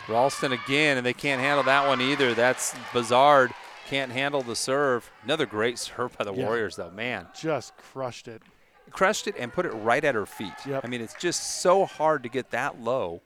Ralston 0.08 0.52
again, 0.52 0.96
and 0.98 1.06
they 1.06 1.14
can't 1.14 1.40
handle 1.40 1.62
that 1.64 1.86
one 1.88 2.00
either. 2.00 2.34
That's 2.34 2.72
Bizard. 2.92 3.52
Can't 3.88 4.12
handle 4.12 4.42
the 4.42 4.54
serve. 4.56 5.10
Another 5.24 5.46
great 5.46 5.78
serve 5.78 6.16
by 6.18 6.24
the 6.24 6.34
Yeah. 6.34 6.44
Warriors, 6.44 6.76
though. 6.76 6.90
Man, 6.90 7.26
Just 7.34 7.74
crushed 7.78 8.28
it. 8.28 8.42
crushed 8.90 9.26
it 9.26 9.34
and 9.38 9.50
put 9.52 9.64
it 9.64 9.70
right 9.70 10.04
at 10.04 10.14
her 10.14 10.26
feet. 10.26 10.52
Yep. 10.66 10.84
I 10.84 10.88
mean, 10.88 11.00
it's 11.00 11.14
just 11.14 11.60
so 11.62 11.86
hard 11.86 12.22
to 12.24 12.28
get 12.28 12.50
that 12.50 12.80
low. 12.80 13.22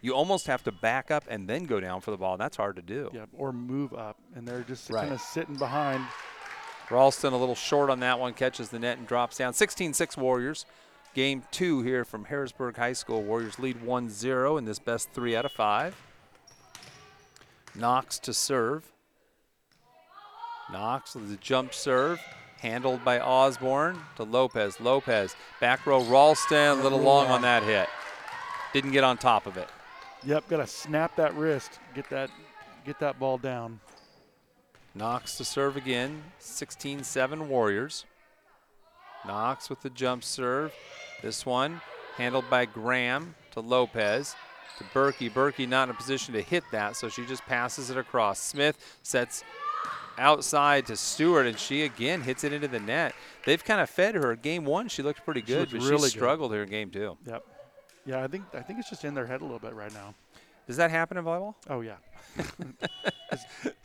You 0.00 0.12
almost 0.14 0.48
have 0.48 0.62
to 0.64 0.72
back 0.72 1.10
up 1.10 1.24
and 1.28 1.48
then 1.48 1.64
go 1.64 1.78
down 1.80 2.00
for 2.00 2.10
the 2.10 2.16
ball. 2.16 2.32
And 2.34 2.40
that's 2.40 2.56
hard 2.56 2.76
to 2.76 2.82
do. 2.82 3.10
Yeah, 3.12 3.26
or 3.32 3.52
move 3.52 3.94
up, 3.94 4.18
and 4.34 4.46
they're 4.46 4.60
just 4.62 4.90
Right. 4.90 5.02
kind 5.02 5.14
of 5.14 5.20
sitting 5.20 5.54
behind. 5.56 6.04
Ralston 6.90 7.32
a 7.32 7.36
little 7.36 7.54
short 7.54 7.90
on 7.90 8.00
that 8.00 8.18
one, 8.18 8.34
catches 8.34 8.68
the 8.68 8.78
net 8.78 8.98
and 8.98 9.06
drops 9.06 9.38
down. 9.38 9.52
16-6 9.52 10.16
Warriors. 10.16 10.66
Game 11.14 11.44
two 11.50 11.82
here 11.82 12.04
from 12.04 12.24
Harrisburg 12.24 12.76
High 12.76 12.92
School. 12.92 13.22
Warriors 13.22 13.58
lead 13.58 13.80
1-0 13.80 14.58
in 14.58 14.64
this 14.64 14.78
best 14.78 15.10
three 15.12 15.36
out 15.36 15.44
of 15.44 15.52
five. 15.52 15.96
Knox 17.74 18.18
to 18.20 18.34
serve. 18.34 18.92
Knox 20.72 21.14
with 21.14 21.30
the 21.30 21.36
jump 21.36 21.72
serve. 21.72 22.20
Handled 22.58 23.04
by 23.04 23.20
Osborne 23.20 23.98
to 24.16 24.24
Lopez. 24.24 24.80
Lopez. 24.80 25.36
Back 25.60 25.86
row 25.86 26.02
Ralston, 26.02 26.80
a 26.80 26.82
little 26.82 27.00
long 27.00 27.28
on 27.28 27.42
that 27.42 27.62
hit. 27.62 27.88
Didn't 28.72 28.92
get 28.92 29.04
on 29.04 29.18
top 29.18 29.46
of 29.46 29.56
it. 29.56 29.68
Yep, 30.24 30.48
got 30.48 30.56
to 30.56 30.66
snap 30.66 31.14
that 31.16 31.34
wrist, 31.34 31.78
get 31.94 32.08
that 32.10 32.30
get 32.84 32.98
that 33.00 33.18
ball 33.18 33.38
down. 33.38 33.80
Knox 34.94 35.36
to 35.38 35.44
serve 35.44 35.76
again. 35.76 36.22
16 36.38 37.02
7 37.04 37.48
Warriors. 37.48 38.04
Knox 39.26 39.70
with 39.70 39.82
the 39.82 39.90
jump 39.90 40.22
serve. 40.22 40.72
This 41.22 41.44
one 41.46 41.80
handled 42.16 42.44
by 42.50 42.64
Graham 42.66 43.34
to 43.52 43.60
Lopez 43.60 44.36
to 44.78 44.84
Berkey. 44.84 45.30
Berkey 45.30 45.68
not 45.68 45.88
in 45.88 45.94
a 45.94 45.98
position 45.98 46.34
to 46.34 46.42
hit 46.42 46.64
that, 46.72 46.96
so 46.96 47.08
she 47.08 47.24
just 47.26 47.44
passes 47.46 47.90
it 47.90 47.96
across. 47.96 48.40
Smith 48.40 48.98
sets 49.02 49.42
outside 50.18 50.86
to 50.86 50.96
Stewart, 50.96 51.46
and 51.46 51.58
she 51.58 51.82
again 51.82 52.20
hits 52.20 52.44
it 52.44 52.52
into 52.52 52.68
the 52.68 52.80
net. 52.80 53.14
They've 53.46 53.64
kind 53.64 53.80
of 53.80 53.90
fed 53.90 54.14
her. 54.14 54.36
Game 54.36 54.64
one, 54.64 54.88
she 54.88 55.02
looked 55.02 55.24
pretty 55.24 55.42
good, 55.42 55.72
looked 55.72 55.72
but 55.72 55.80
really 55.90 55.96
she 56.10 56.14
good. 56.14 56.20
struggled 56.20 56.52
here 56.52 56.62
in 56.62 56.68
game 56.68 56.90
two. 56.90 57.16
Yep. 57.26 57.44
Yeah, 58.06 58.22
I 58.22 58.26
think 58.28 58.44
I 58.52 58.60
think 58.60 58.78
it's 58.78 58.90
just 58.90 59.04
in 59.04 59.14
their 59.14 59.26
head 59.26 59.40
a 59.40 59.44
little 59.44 59.58
bit 59.58 59.74
right 59.74 59.92
now. 59.92 60.14
Does 60.66 60.76
that 60.76 60.90
happen 60.90 61.16
in 61.16 61.24
volleyball? 61.24 61.54
Oh 61.68 61.80
yeah. 61.80 61.96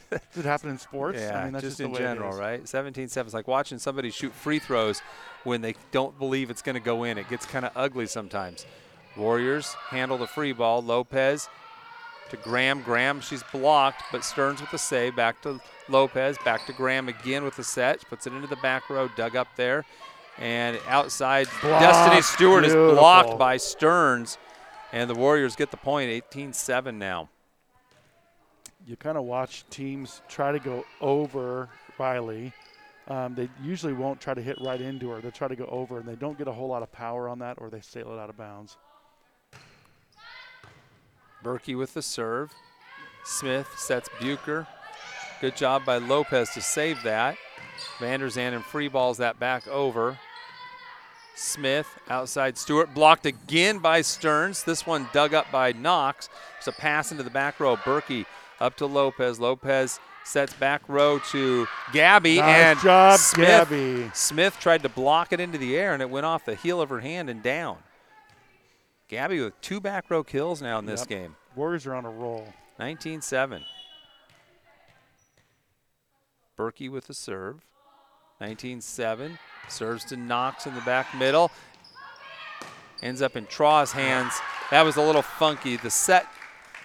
Does 0.09 0.37
it 0.37 0.45
happen 0.45 0.69
in 0.69 0.77
sports? 0.79 1.19
Yeah, 1.19 1.39
I 1.39 1.43
mean, 1.43 1.53
that's 1.53 1.63
just, 1.63 1.77
just, 1.77 1.89
in 1.89 1.95
general, 1.95 2.35
right? 2.37 2.63
17-7 2.63 3.27
is 3.27 3.33
like 3.33 3.47
watching 3.47 3.77
somebody 3.77 4.09
shoot 4.09 4.33
free 4.33 4.57
throws 4.57 5.01
when 5.43 5.61
they 5.61 5.75
don't 5.91 6.17
believe 6.17 6.49
it's 6.49 6.63
going 6.63 6.73
to 6.73 6.79
go 6.79 7.03
in. 7.03 7.17
It 7.17 7.29
gets 7.29 7.45
kind 7.45 7.63
of 7.63 7.71
ugly 7.75 8.07
sometimes. 8.07 8.65
Warriors 9.15 9.75
handle 9.89 10.17
the 10.17 10.25
free 10.25 10.51
ball. 10.51 10.81
Lopez 10.81 11.47
to 12.29 12.37
Graham. 12.37 12.81
Graham, 12.81 13.21
she's 13.21 13.43
blocked, 13.51 14.03
but 14.11 14.23
Stearns 14.23 14.61
with 14.61 14.71
the 14.71 14.77
save. 14.77 15.15
Back 15.15 15.41
to 15.43 15.59
Lopez. 15.89 16.37
Back 16.43 16.65
to 16.67 16.73
Graham 16.73 17.07
again 17.07 17.43
with 17.43 17.55
the 17.55 17.63
set. 17.63 18.01
Puts 18.09 18.25
it 18.25 18.33
into 18.33 18.47
the 18.47 18.57
back 18.57 18.89
row. 18.89 19.09
Dug 19.15 19.35
up 19.35 19.47
there. 19.55 19.85
And 20.37 20.79
outside, 20.87 21.47
Blocked. 21.61 21.83
Destiny 21.83 22.21
Stewart 22.21 22.63
is 22.63 22.73
blocked 22.73 23.37
by 23.37 23.57
Stearns. 23.57 24.37
And 24.91 25.09
the 25.09 25.15
Warriors 25.15 25.55
get 25.55 25.71
the 25.71 25.77
point, 25.77 26.09
18-7 26.31 26.95
now. 26.95 27.29
You 28.87 28.95
kind 28.95 29.17
of 29.17 29.25
watch 29.25 29.65
teams 29.69 30.21
try 30.27 30.51
to 30.51 30.59
go 30.59 30.83
over 30.99 31.69
Riley. 31.97 32.53
Um, 33.07 33.35
they 33.35 33.49
usually 33.61 33.93
won't 33.93 34.19
try 34.21 34.33
to 34.33 34.41
hit 34.41 34.57
right 34.61 34.79
into 34.79 35.09
her. 35.09 35.21
They 35.21 35.31
try 35.31 35.47
to 35.47 35.55
go 35.55 35.65
over, 35.65 35.99
and 35.99 36.07
they 36.07 36.15
don't 36.15 36.37
get 36.37 36.47
a 36.47 36.51
whole 36.51 36.69
lot 36.69 36.81
of 36.81 36.91
power 36.91 37.27
on 37.27 37.39
that, 37.39 37.57
or 37.59 37.69
they 37.69 37.81
sail 37.81 38.11
it 38.13 38.19
out 38.19 38.29
of 38.29 38.37
bounds. 38.37 38.77
Berkey 41.43 41.77
with 41.77 41.93
the 41.93 42.01
serve. 42.01 42.51
Smith 43.23 43.67
sets 43.77 44.09
Bucher. 44.19 44.67
Good 45.41 45.55
job 45.55 45.85
by 45.85 45.97
Lopez 45.97 46.49
to 46.51 46.61
save 46.61 47.01
that. 47.03 47.37
Vander 47.99 48.27
Zanden 48.27 48.63
free 48.63 48.87
balls 48.87 49.17
that 49.17 49.39
back 49.39 49.67
over. 49.67 50.17
Smith 51.39 51.87
outside 52.09 52.57
Stewart 52.57 52.93
blocked 52.93 53.25
again 53.25 53.79
by 53.79 54.01
Stearns. 54.01 54.63
This 54.63 54.85
one 54.85 55.07
dug 55.13 55.33
up 55.33 55.49
by 55.51 55.71
Knox. 55.71 56.27
It's 56.57 56.67
a 56.67 56.71
pass 56.73 57.11
into 57.11 57.23
the 57.23 57.29
back 57.29 57.59
row. 57.61 57.77
Berkey 57.77 58.25
up 58.59 58.75
to 58.77 58.85
Lopez. 58.85 59.39
Lopez 59.39 59.99
sets 60.25 60.53
back 60.53 60.81
row 60.89 61.17
to 61.31 61.65
Gabby 61.93 62.37
Nice 62.37 62.55
and 62.55 62.79
job, 62.81 63.19
Smith. 63.19 63.47
Gabby. 63.47 64.11
Smith 64.13 64.57
tried 64.59 64.83
to 64.83 64.89
block 64.89 65.31
it 65.31 65.39
into 65.39 65.57
the 65.57 65.77
air 65.77 65.93
and 65.93 66.01
it 66.01 66.09
went 66.09 66.25
off 66.25 66.43
the 66.43 66.55
heel 66.55 66.81
of 66.81 66.89
her 66.89 66.99
hand 66.99 67.29
and 67.29 67.41
down. 67.41 67.77
Gabby 69.07 69.39
with 69.39 69.59
two 69.61 69.79
back 69.79 70.09
row 70.11 70.23
kills 70.23 70.61
now 70.61 70.77
in 70.77 70.85
this 70.85 71.01
Yep. 71.01 71.07
game. 71.09 71.35
Warriors 71.55 71.87
are 71.87 71.95
on 71.95 72.05
a 72.05 72.09
roll. 72.11 72.53
19 72.79 73.21
7. 73.21 73.63
Berkey 76.57 76.89
with 76.91 77.07
the 77.07 77.13
serve. 77.13 77.61
19 78.41 78.81
7. 78.81 79.37
Serves 79.67 80.03
to 80.05 80.17
Knox 80.17 80.65
in 80.65 80.73
the 80.73 80.81
back 80.81 81.15
middle. 81.17 81.51
Ends 83.01 83.21
up 83.21 83.35
in 83.35 83.45
Traw's 83.45 83.91
hands. 83.91 84.33
That 84.71 84.81
was 84.83 84.97
a 84.97 85.01
little 85.01 85.21
funky. 85.21 85.77
The 85.77 85.89
set 85.91 86.25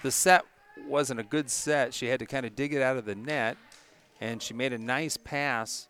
the 0.03 0.11
set 0.11 0.43
wasn't 0.87 1.19
a 1.19 1.23
good 1.23 1.49
set. 1.49 1.93
She 1.93 2.07
had 2.07 2.19
to 2.19 2.25
kind 2.25 2.45
of 2.45 2.55
dig 2.55 2.73
it 2.73 2.81
out 2.81 2.97
of 2.97 3.05
the 3.05 3.15
net. 3.15 3.57
And 4.21 4.41
she 4.41 4.53
made 4.53 4.71
a 4.71 4.77
nice 4.77 5.17
pass. 5.17 5.87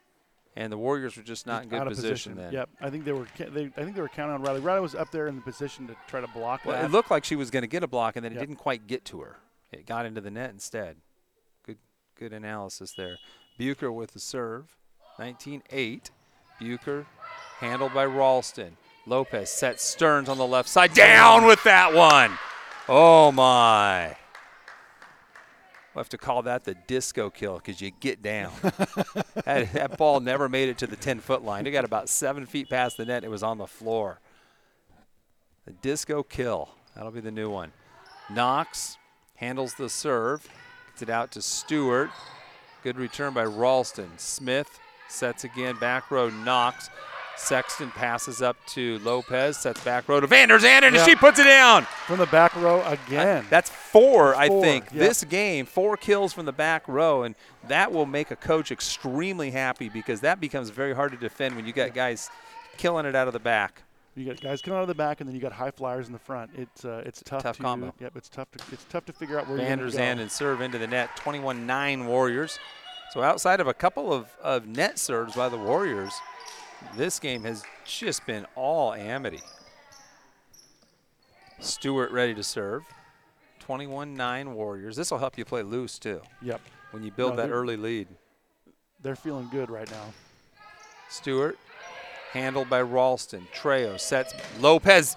And 0.55 0.72
the 0.72 0.77
Warriors 0.77 1.17
were 1.17 1.24
just 1.24 1.45
not 1.45 1.63
in 1.63 1.69
good 1.69 1.81
of 1.81 1.89
position, 1.89 2.36
then. 2.38 2.53
Yep, 2.53 2.69
I 2.79 2.89
think 2.89 3.03
they 3.03 3.12
were. 3.12 3.27
They, 3.38 3.65
I 3.75 3.84
think 3.84 3.93
they 3.93 4.01
were 4.01 4.07
counting 4.07 4.36
on 4.36 4.41
Riley. 4.41 4.62
Riley 4.62 4.79
was 4.79 4.95
up 4.95 5.12
there 5.12 5.27
in 5.27 5.36
the 5.36 5.41
position 5.41 5.86
to 5.88 5.95
try 6.07 6.22
to 6.22 6.27
block 6.27 6.63
Well, 6.63 6.77
that. 6.77 6.86
it 6.86 6.91
looked 6.91 7.12
like 7.12 7.25
she 7.25 7.36
was 7.36 7.51
going 7.51 7.63
to 7.63 7.67
get 7.67 7.84
a 7.84 7.88
block, 7.88 8.15
and 8.15 8.24
then 8.24 8.31
it 8.31 8.36
Yep. 8.36 8.41
didn't 8.41 8.55
quite 8.55 8.88
get 8.88 9.03
to 9.05 9.19
her. 9.19 9.36
It 9.74 9.86
got 9.86 10.05
into 10.05 10.22
the 10.22 10.31
net 10.31 10.51
instead. 10.51 10.95
Good, 11.65 11.77
good 12.17 12.31
analysis 12.31 12.93
there. 12.93 13.17
Bucher 13.57 13.91
with 13.91 14.12
the 14.13 14.19
serve, 14.22 14.77
19-8. 15.19 16.10
Bucher 16.60 17.05
handled 17.60 17.93
by 17.93 18.05
Ralston. 18.05 18.77
Lopez 19.05 19.50
sets 19.50 19.84
Stearns 19.84 20.29
on 20.29 20.38
the 20.38 20.48
left 20.48 20.69
side. 20.69 20.93
Down 20.93 21.45
with 21.45 21.63
that 21.63 21.93
one. 21.93 22.38
Oh 22.88 23.31
my. 23.31 24.15
We'll 25.93 26.03
have 26.03 26.10
to 26.10 26.17
call 26.17 26.41
that 26.43 26.65
the 26.65 26.75
disco 26.88 27.29
kill 27.29 27.55
because 27.55 27.79
you 27.79 27.91
get 27.91 28.22
down. 28.22 28.51
that, 29.45 29.72
that 29.74 29.98
ball 29.98 30.19
never 30.19 30.50
made 30.50 30.69
it 30.69 30.77
to 30.79 30.88
the 30.88 30.95
10 30.95 31.19
foot 31.19 31.43
line. 31.43 31.65
It 31.65 31.72
got 31.72 31.86
about 31.86 32.10
seven 32.10 32.45
feet 32.45 32.69
past 32.69 32.98
the 32.98 33.05
net. 33.05 33.24
It 33.24 33.29
was 33.29 33.43
on 33.43 33.57
the 33.57 33.67
floor. 33.67 34.19
The 35.65 35.72
disco 35.72 36.22
kill. 36.24 36.69
That'll 36.95 37.12
be 37.12 37.22
the 37.22 37.31
new 37.31 37.50
one. 37.50 37.72
Knox 38.29 38.98
handles 39.36 39.75
the 39.75 39.89
serve, 39.89 40.48
gets 40.91 41.03
it 41.03 41.10
out 41.10 41.31
to 41.31 41.41
Stewart. 41.41 42.10
Good 42.84 42.98
return 42.98 43.34
by 43.34 43.45
Ralston. 43.45 44.10
Smith 44.17 44.79
sets 45.15 45.43
again, 45.43 45.77
back 45.79 46.12
row 46.12 46.29
Knox. 46.29 46.89
Sexton 47.38 47.91
passes 47.91 48.41
up 48.41 48.57
to 48.67 48.98
Lopez, 49.00 49.57
sets 49.57 49.84
back 49.84 50.07
row 50.07 50.19
to 50.19 50.27
Vander 50.27 50.57
Zanden, 50.57 50.95
and 50.95 51.00
she 51.00 51.15
puts 51.15 51.38
it 51.39 51.43
down. 51.43 51.84
From 52.07 52.19
the 52.19 52.25
back 52.27 52.55
row 52.55 52.84
again. 52.86 53.45
That's 53.50 53.69
four, 53.69 54.36
I 54.36 54.48
think, 54.48 54.86
yep. 54.86 54.93
this 54.93 55.24
game. 55.24 55.65
Four 55.65 55.98
kills 55.98 56.34
from 56.34 56.45
the 56.45 56.53
back 56.53 56.88
row, 56.88 57.24
and 57.24 57.36
that 57.67 57.91
will 57.91 58.05
make 58.05 58.31
a 58.31 58.36
coach 58.36 58.72
extremely 58.72 59.51
happy 59.51 59.89
because 59.89 60.22
that 60.22 60.39
becomes 60.39 60.69
very 60.69 60.95
hard 60.95 61.12
to 61.12 61.17
defend 61.17 61.55
when 61.55 61.65
you 61.65 61.74
got 61.74 61.93
guys 61.93 62.29
killing 62.77 63.05
it 63.05 63.15
out 63.15 63.27
of 63.27 63.34
the 63.34 63.39
back. 63.39 63.84
You 64.15 64.25
got 64.25 64.39
guys 64.39 64.62
coming 64.62 64.77
out 64.77 64.84
of 64.84 64.88
the 64.88 64.95
back, 64.95 65.19
and 65.19 65.27
then 65.27 65.36
you 65.36 65.41
got 65.41 65.51
high 65.51 65.72
flyers 65.72 66.07
in 66.07 66.13
the 66.13 66.19
front. 66.19 66.51
It's 66.55 66.86
uh, 66.86 67.03
it's 67.05 67.22
tough. 67.22 67.43
Tough 67.43 67.57
to, 67.57 67.63
combo. 67.63 67.93
Yep, 68.00 68.13
it's 68.15 68.29
tough 68.29 68.50
to 68.51 68.63
it's 68.72 68.86
tough 68.86 69.05
to 69.05 69.13
figure 69.13 69.38
out 69.38 69.50
where 69.50 69.57
you're 69.57 69.67
Vander 69.67 69.88
Zanden 69.88 70.29
serve 70.29 70.62
into 70.62 70.77
the 70.77 70.88
net, 70.88 71.10
21-9 71.17 72.05
Warriors. 72.05 72.57
So 73.15 73.24
outside 73.24 73.62
of 73.62 73.67
a 73.67 73.74
couple 73.74 74.12
of, 74.12 74.27
of 74.43 74.67
net 74.67 75.00
serves 75.00 75.36
by 75.38 75.48
the 75.48 75.55
Warriors, 75.57 76.12
this 76.98 77.17
game 77.17 77.45
has 77.45 77.63
just 77.86 78.25
been 78.25 78.45
all 78.55 78.93
Amity. 78.93 79.39
Stewart 81.62 82.12
ready 82.12 82.36
to 82.36 82.43
serve. 82.43 82.84
21-9 83.65 84.51
Warriors. 84.51 84.98
This 84.98 85.12
will 85.12 85.19
help 85.19 85.38
you 85.38 85.45
play 85.45 85.63
loose 85.63 85.98
too 85.98 86.19
Yep. 86.41 86.60
when 86.91 87.03
you 87.03 87.12
build 87.12 87.38
No, 87.38 87.43
that 87.43 87.51
early 87.51 87.77
lead. 87.77 88.10
they're 89.01 89.15
feeling 89.15 89.48
good 89.50 89.69
right 89.69 89.89
now. 89.89 90.13
Stewart, 91.07 91.57
handled 92.34 92.69
by 92.69 92.81
Ralston. 92.81 93.48
Trejo 93.55 93.98
sets. 93.98 94.34
Lopez 94.60 95.15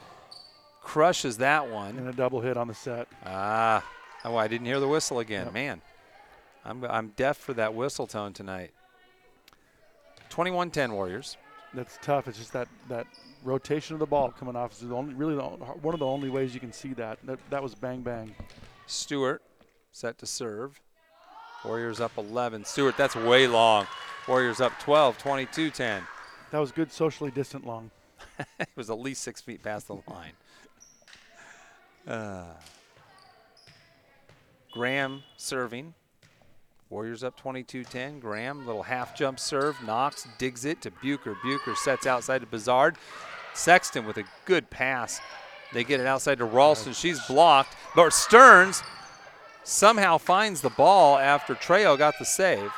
crushes 0.85 1.38
that 1.38 1.69
one. 1.69 1.99
And 1.99 2.09
a 2.09 2.12
double 2.12 2.43
hit 2.43 2.57
on 2.57 2.69
the 2.69 2.75
set. 2.75 3.09
Ah, 3.26 3.85
oh, 4.25 4.37
I 4.37 4.47
didn't 4.47 4.69
hear 4.69 4.78
the 4.78 4.87
whistle 4.87 5.19
again. 5.19 5.47
Yep. 5.47 5.52
Man, 5.55 5.83
I'm, 6.69 6.85
I'm 6.85 7.09
deaf 7.17 7.39
for 7.39 7.55
that 7.55 7.75
whistle 7.75 8.07
tone 8.07 8.35
tonight. 8.35 8.73
21 10.29 10.71
10 10.71 10.93
Warriors. 10.93 11.39
That's 11.73 11.99
tough. 12.03 12.29
It's 12.29 12.37
just 12.37 12.53
that, 12.53 12.69
that 12.91 13.07
rotation 13.43 13.95
of 13.95 14.01
the 14.01 14.07
ball 14.07 14.31
coming 14.31 14.55
off 14.55 14.73
is 14.73 14.81
the 14.81 14.95
only, 14.95 15.15
really 15.15 15.35
the, 15.35 15.43
one 15.43 15.95
of 15.95 16.01
the 16.01 16.07
only 16.07 16.29
ways 16.29 16.53
you 16.53 16.61
can 16.61 16.73
see 16.73 16.93
that. 16.95 17.19
That, 17.25 17.39
that 17.49 17.63
was 17.63 17.75
bang 17.75 18.03
bang. 18.03 18.35
Stewart 18.87 19.43
set 19.93 20.19
to 20.19 20.27
serve. 20.27 20.79
Warriors 21.65 22.01
up 22.01 22.13
11. 22.19 22.67
Stewart, 22.67 22.97
that's 22.99 23.17
way 23.17 23.47
long. 23.47 23.87
Warriors 24.29 24.61
up 24.61 24.79
12, 24.79 25.17
22 25.17 25.71
10. 25.71 26.03
That 26.51 26.59
was 26.59 26.71
good 26.71 26.93
socially 26.93 27.31
distant 27.31 27.67
long. 27.67 27.91
it 28.61 28.69
was 28.77 28.91
at 28.91 28.99
least 28.99 29.23
six 29.23 29.41
feet 29.41 29.63
past 29.63 29.87
the 29.89 29.95
line. 30.07 30.33
Uh, 32.07 32.45
Graham 34.73 35.23
serving. 35.39 35.95
Warriors 36.90 37.23
up 37.23 37.37
22 37.37 37.85
10. 37.85 38.18
Graham, 38.18 38.66
little 38.66 38.85
half 38.85 39.14
jump 39.14 39.38
serve. 39.38 39.76
Knox 39.85 40.26
digs 40.38 40.64
it 40.64 40.80
to 40.83 40.90
Bucher. 40.90 41.37
Bucher 41.45 41.75
sets 41.75 42.07
outside 42.07 42.40
to 42.40 42.47
Bizard. 42.47 42.97
Sexton 43.52 44.07
with 44.07 44.16
a 44.16 44.25
good 44.47 44.71
pass. 44.71 45.21
They 45.75 45.85
get 45.85 46.00
it 46.00 46.07
outside 46.07 46.38
to 46.38 46.47
Ralston. 46.47 46.95
She's 46.95 47.21
blocked. 47.26 47.76
But 47.95 48.14
Stearns 48.14 48.83
somehow 49.64 50.16
finds 50.16 50.62
the 50.62 50.71
ball 50.71 51.18
after 51.18 51.54
Trejo 51.54 51.99
got 51.99 52.14
the 52.18 52.25
save. 52.25 52.73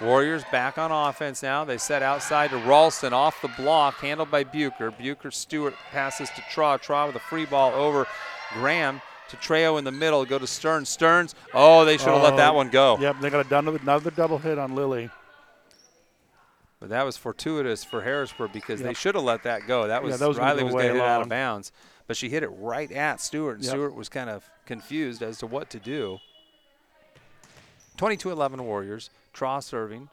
Warriors 0.00 0.44
back 0.52 0.78
on 0.78 0.92
offense 0.92 1.42
now. 1.42 1.64
They 1.64 1.78
set 1.78 2.02
outside 2.02 2.50
to 2.50 2.58
Ralston 2.58 3.12
off 3.12 3.42
the 3.42 3.48
block, 3.48 3.94
handled 3.96 4.30
by 4.30 4.44
Bucher. 4.44 4.92
Bucher 4.92 5.32
Stewart 5.32 5.74
passes 5.90 6.28
to 6.30 6.42
Traw. 6.42 6.80
Traw 6.80 7.08
with 7.08 7.16
a 7.16 7.20
free 7.20 7.46
ball 7.46 7.72
over 7.74 8.06
Graham 8.52 9.00
to 9.32 9.36
Trejo 9.38 9.78
in 9.78 9.84
the 9.84 9.92
middle. 9.92 10.24
Go 10.24 10.38
to 10.38 10.46
Stearns. 10.46 10.88
Stearns. 10.88 11.34
Oh, 11.52 11.84
they 11.84 11.96
should 11.96 12.08
have 12.08 12.22
let 12.22 12.36
that 12.36 12.52
oh, 12.52 12.54
one 12.54 12.70
go. 12.70 12.98
Yep, 13.00 13.16
they 13.20 13.30
got 13.30 13.50
another, 13.50 13.78
another 13.78 14.10
double 14.10 14.38
hit 14.38 14.58
on 14.58 14.74
Lily. 14.74 15.10
But 16.78 16.90
that 16.90 17.04
was 17.04 17.16
fortuitous 17.16 17.84
for 17.84 18.02
Harrisburg 18.02 18.52
because 18.52 18.82
they 18.82 18.94
should 18.94 19.14
have 19.14 19.24
let 19.24 19.44
that 19.44 19.66
go. 19.66 19.88
That 19.88 20.02
was, 20.02 20.18
that 20.18 20.28
was 20.28 20.38
Riley 20.38 20.64
was 20.64 20.72
going 20.72 20.86
to 20.86 20.92
way 20.92 20.94
hit 20.94 20.96
it 20.96 21.08
out 21.08 21.22
of 21.22 21.28
bounds. 21.28 21.72
But 22.06 22.16
she 22.16 22.28
hit 22.28 22.42
it 22.42 22.48
right 22.48 22.90
at 22.90 23.20
Stewart, 23.20 23.56
and 23.56 23.64
Yep. 23.64 23.70
Stewart 23.72 23.94
was 23.94 24.08
kind 24.08 24.28
of 24.28 24.48
confused 24.66 25.22
as 25.22 25.38
to 25.38 25.46
what 25.46 25.70
to 25.70 25.78
do. 25.78 26.18
22-11 27.98 28.60
Warriors. 28.60 29.10
Traw 29.32 29.62
serving. 29.62 30.08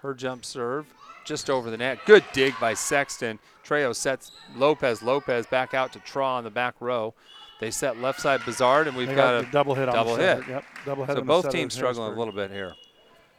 Her 0.00 0.14
jump 0.14 0.44
serve 0.44 0.86
just 1.24 1.50
over 1.50 1.70
the 1.70 1.76
net. 1.76 1.98
Good 2.06 2.24
dig 2.32 2.54
by 2.58 2.74
Sexton. 2.74 3.38
Trejo 3.64 3.94
sets 3.94 4.32
Lopez. 4.56 5.02
Lopez 5.02 5.46
back 5.46 5.74
out 5.74 5.92
to 5.92 5.98
Traw 6.00 6.38
on 6.38 6.44
the 6.44 6.50
back 6.50 6.74
row. 6.80 7.14
They 7.60 7.70
set 7.70 7.98
left 8.00 8.20
side 8.20 8.40
Bizard, 8.40 8.88
and 8.88 8.96
we've 8.96 9.14
got, 9.14 9.42
the 9.42 9.48
a 9.48 9.52
double 9.52 9.74
hit 9.74 9.86
double 9.86 10.16
setter. 10.16 10.42
hit. 10.42 10.50
Yep, 10.50 10.64
double 10.86 11.04
hit 11.04 11.16
so 11.16 11.22
both 11.22 11.50
teams 11.50 11.74
struggling 11.74 12.12
a 12.12 12.18
little 12.18 12.32
bit 12.32 12.50
here, 12.50 12.74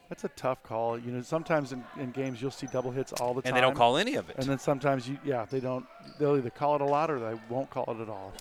That's 0.09 0.23
a 0.23 0.29
tough 0.29 0.61
call. 0.63 0.97
You 0.99 1.11
know, 1.11 1.21
sometimes 1.23 1.71
in, 1.71 1.83
in 1.99 2.11
games 2.11 2.39
you'll 2.41 2.51
see 2.51 2.67
double 2.71 2.91
hits 2.91 3.13
all 3.13 3.33
the 3.33 3.41
time. 3.41 3.49
and 3.49 3.57
they 3.57 3.61
don't 3.61 3.75
call 3.75 3.97
any 3.97 4.15
of 4.15 4.29
it. 4.29 4.35
And 4.37 4.45
then 4.47 4.59
sometimes 4.59 5.09
you, 5.09 5.17
yeah, 5.25 5.45
they 5.49 5.59
don't. 5.59 5.85
They'll 6.19 6.37
either 6.37 6.51
call 6.51 6.75
it 6.75 6.81
a 6.81 6.85
lot 6.85 7.09
or 7.09 7.19
they 7.19 7.39
won't 7.49 7.69
call 7.71 7.85
it 7.89 7.99
at 8.01 8.09
all. 8.09 8.31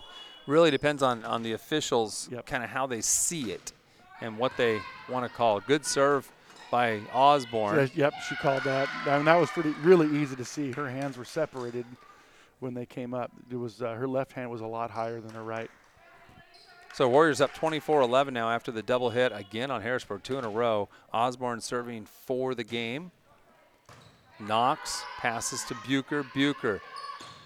really 0.46 0.70
depends 0.70 1.02
on 1.02 1.25
on 1.25 1.42
the 1.42 1.52
officials 1.52 2.28
Yep. 2.30 2.44
kind 2.46 2.62
of 2.62 2.70
how 2.70 2.87
they 2.87 3.00
see 3.00 3.50
it 3.50 3.72
and 4.20 4.37
what 4.37 4.52
they 4.58 4.80
want 5.08 5.25
to 5.25 5.34
call 5.34 5.60
good 5.60 5.87
serve 5.87 6.30
by 6.70 7.00
Osborne 7.12 7.90
yep, 7.94 8.12
she 8.28 8.34
called 8.37 8.62
that. 8.64 8.88
I 9.06 9.16
mean, 9.16 9.25
that 9.25 9.37
was 9.37 9.50
pretty 9.50 9.70
really 9.82 10.20
easy 10.20 10.37
to 10.37 10.44
see. 10.44 10.72
Her 10.72 10.88
hands 10.88 11.16
were 11.16 11.25
separated 11.25 11.84
when 12.61 12.75
they 12.75 12.87
came 12.87 13.12
up. 13.14 13.31
It 13.50 13.57
was 13.57 13.83
uh, 13.83 13.95
her 13.95 14.07
left 14.09 14.33
hand 14.33 14.50
was 14.50 14.61
a 14.61 14.67
lot 14.67 14.90
higher 14.90 15.21
than 15.21 15.35
her 15.35 15.42
right. 15.42 15.70
so 16.94 17.09
warriors 17.09 17.40
up 17.40 17.53
24-11 17.55 18.33
now 18.33 18.51
after 18.51 18.70
the 18.73 18.83
double 18.83 19.11
hit 19.11 19.31
again 19.33 19.70
on 19.70 19.81
harrisburg 19.81 20.23
two 20.25 20.38
in 20.38 20.44
a 20.44 20.49
row 20.49 20.88
osborne 21.12 21.61
serving 21.61 22.05
for 22.05 22.53
the 22.55 22.64
game 22.64 23.12
knox 24.40 25.03
passes 25.18 25.62
to 25.64 25.75
bucher 25.87 26.25
bucher 26.35 26.81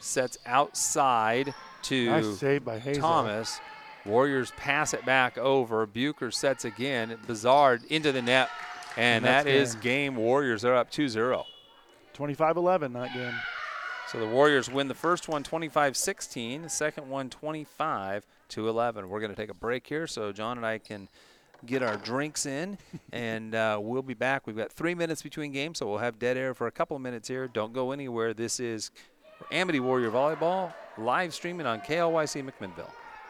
sets 0.01 0.39
outside 0.47 1.53
to 1.83 2.07
nice 2.07 2.39
save 2.39 2.65
by 2.65 2.79
Hazel. 2.79 3.03
thomas 3.03 3.61
warriors 4.07 4.51
pass 4.57 4.95
it 4.95 5.05
back 5.05 5.37
over 5.37 5.85
bucher 5.87 6.31
sets 6.31 6.65
again 6.65 7.19
bizard 7.27 7.85
into 7.91 8.13
the 8.13 8.23
net 8.23 8.49
and, 8.97 9.25
And 9.25 9.25
that 9.27 9.47
is 9.47 9.75
game. 9.75 10.15
game 10.15 10.17
warriors 10.17 10.65
are 10.65 10.75
up 10.75 10.91
2-0 10.91 11.45
25-11 12.17 12.93
that 12.95 13.13
game. 13.13 13.35
So 14.11 14.21
the 14.21 14.27
Warriors 14.27 14.71
win 14.71 14.89
the 14.89 14.95
first 14.95 15.29
one 15.29 15.43
25 15.43 15.97
16, 15.97 16.63
the 16.63 16.69
second 16.69 17.09
one 17.09 17.31
25 17.31 18.27
to 18.51 18.69
11. 18.69 19.09
We're 19.09 19.21
going 19.21 19.31
to 19.31 19.37
take 19.37 19.51
a 19.51 19.55
break 19.55 19.87
here 19.87 20.07
so 20.07 20.31
John 20.31 20.57
and 20.57 20.67
I 20.67 20.79
can 20.79 21.09
get 21.67 21.83
our 21.83 21.97
drinks 21.97 22.47
in, 22.47 22.79
and 23.13 23.55
uh, 23.55 23.79
we'll 23.81 24.03
be 24.03 24.15
back. 24.15 24.47
We've 24.47 24.57
got 24.57 24.73
three 24.73 24.95
minutes 24.95 25.23
between 25.23 25.53
games, 25.53 25.79
so 25.79 25.89
we'll 25.89 25.99
have 25.99 26.19
dead 26.19 26.37
air 26.37 26.55
for 26.55 26.67
a 26.67 26.73
couple 26.73 26.97
of 26.97 27.03
minutes 27.03 27.29
here. 27.29 27.49
Don't 27.49 27.73
go 27.73 27.93
anywhere. 27.93 28.35
This 28.35 28.61
is 28.61 28.91
Amity 29.51 29.81
Warrior 29.81 30.11
Volleyball 30.11 30.73
live 30.99 31.35
streaming 31.35 31.67
on 31.67 31.81
KLYC 31.81 32.49
McMinnville. 32.49 32.91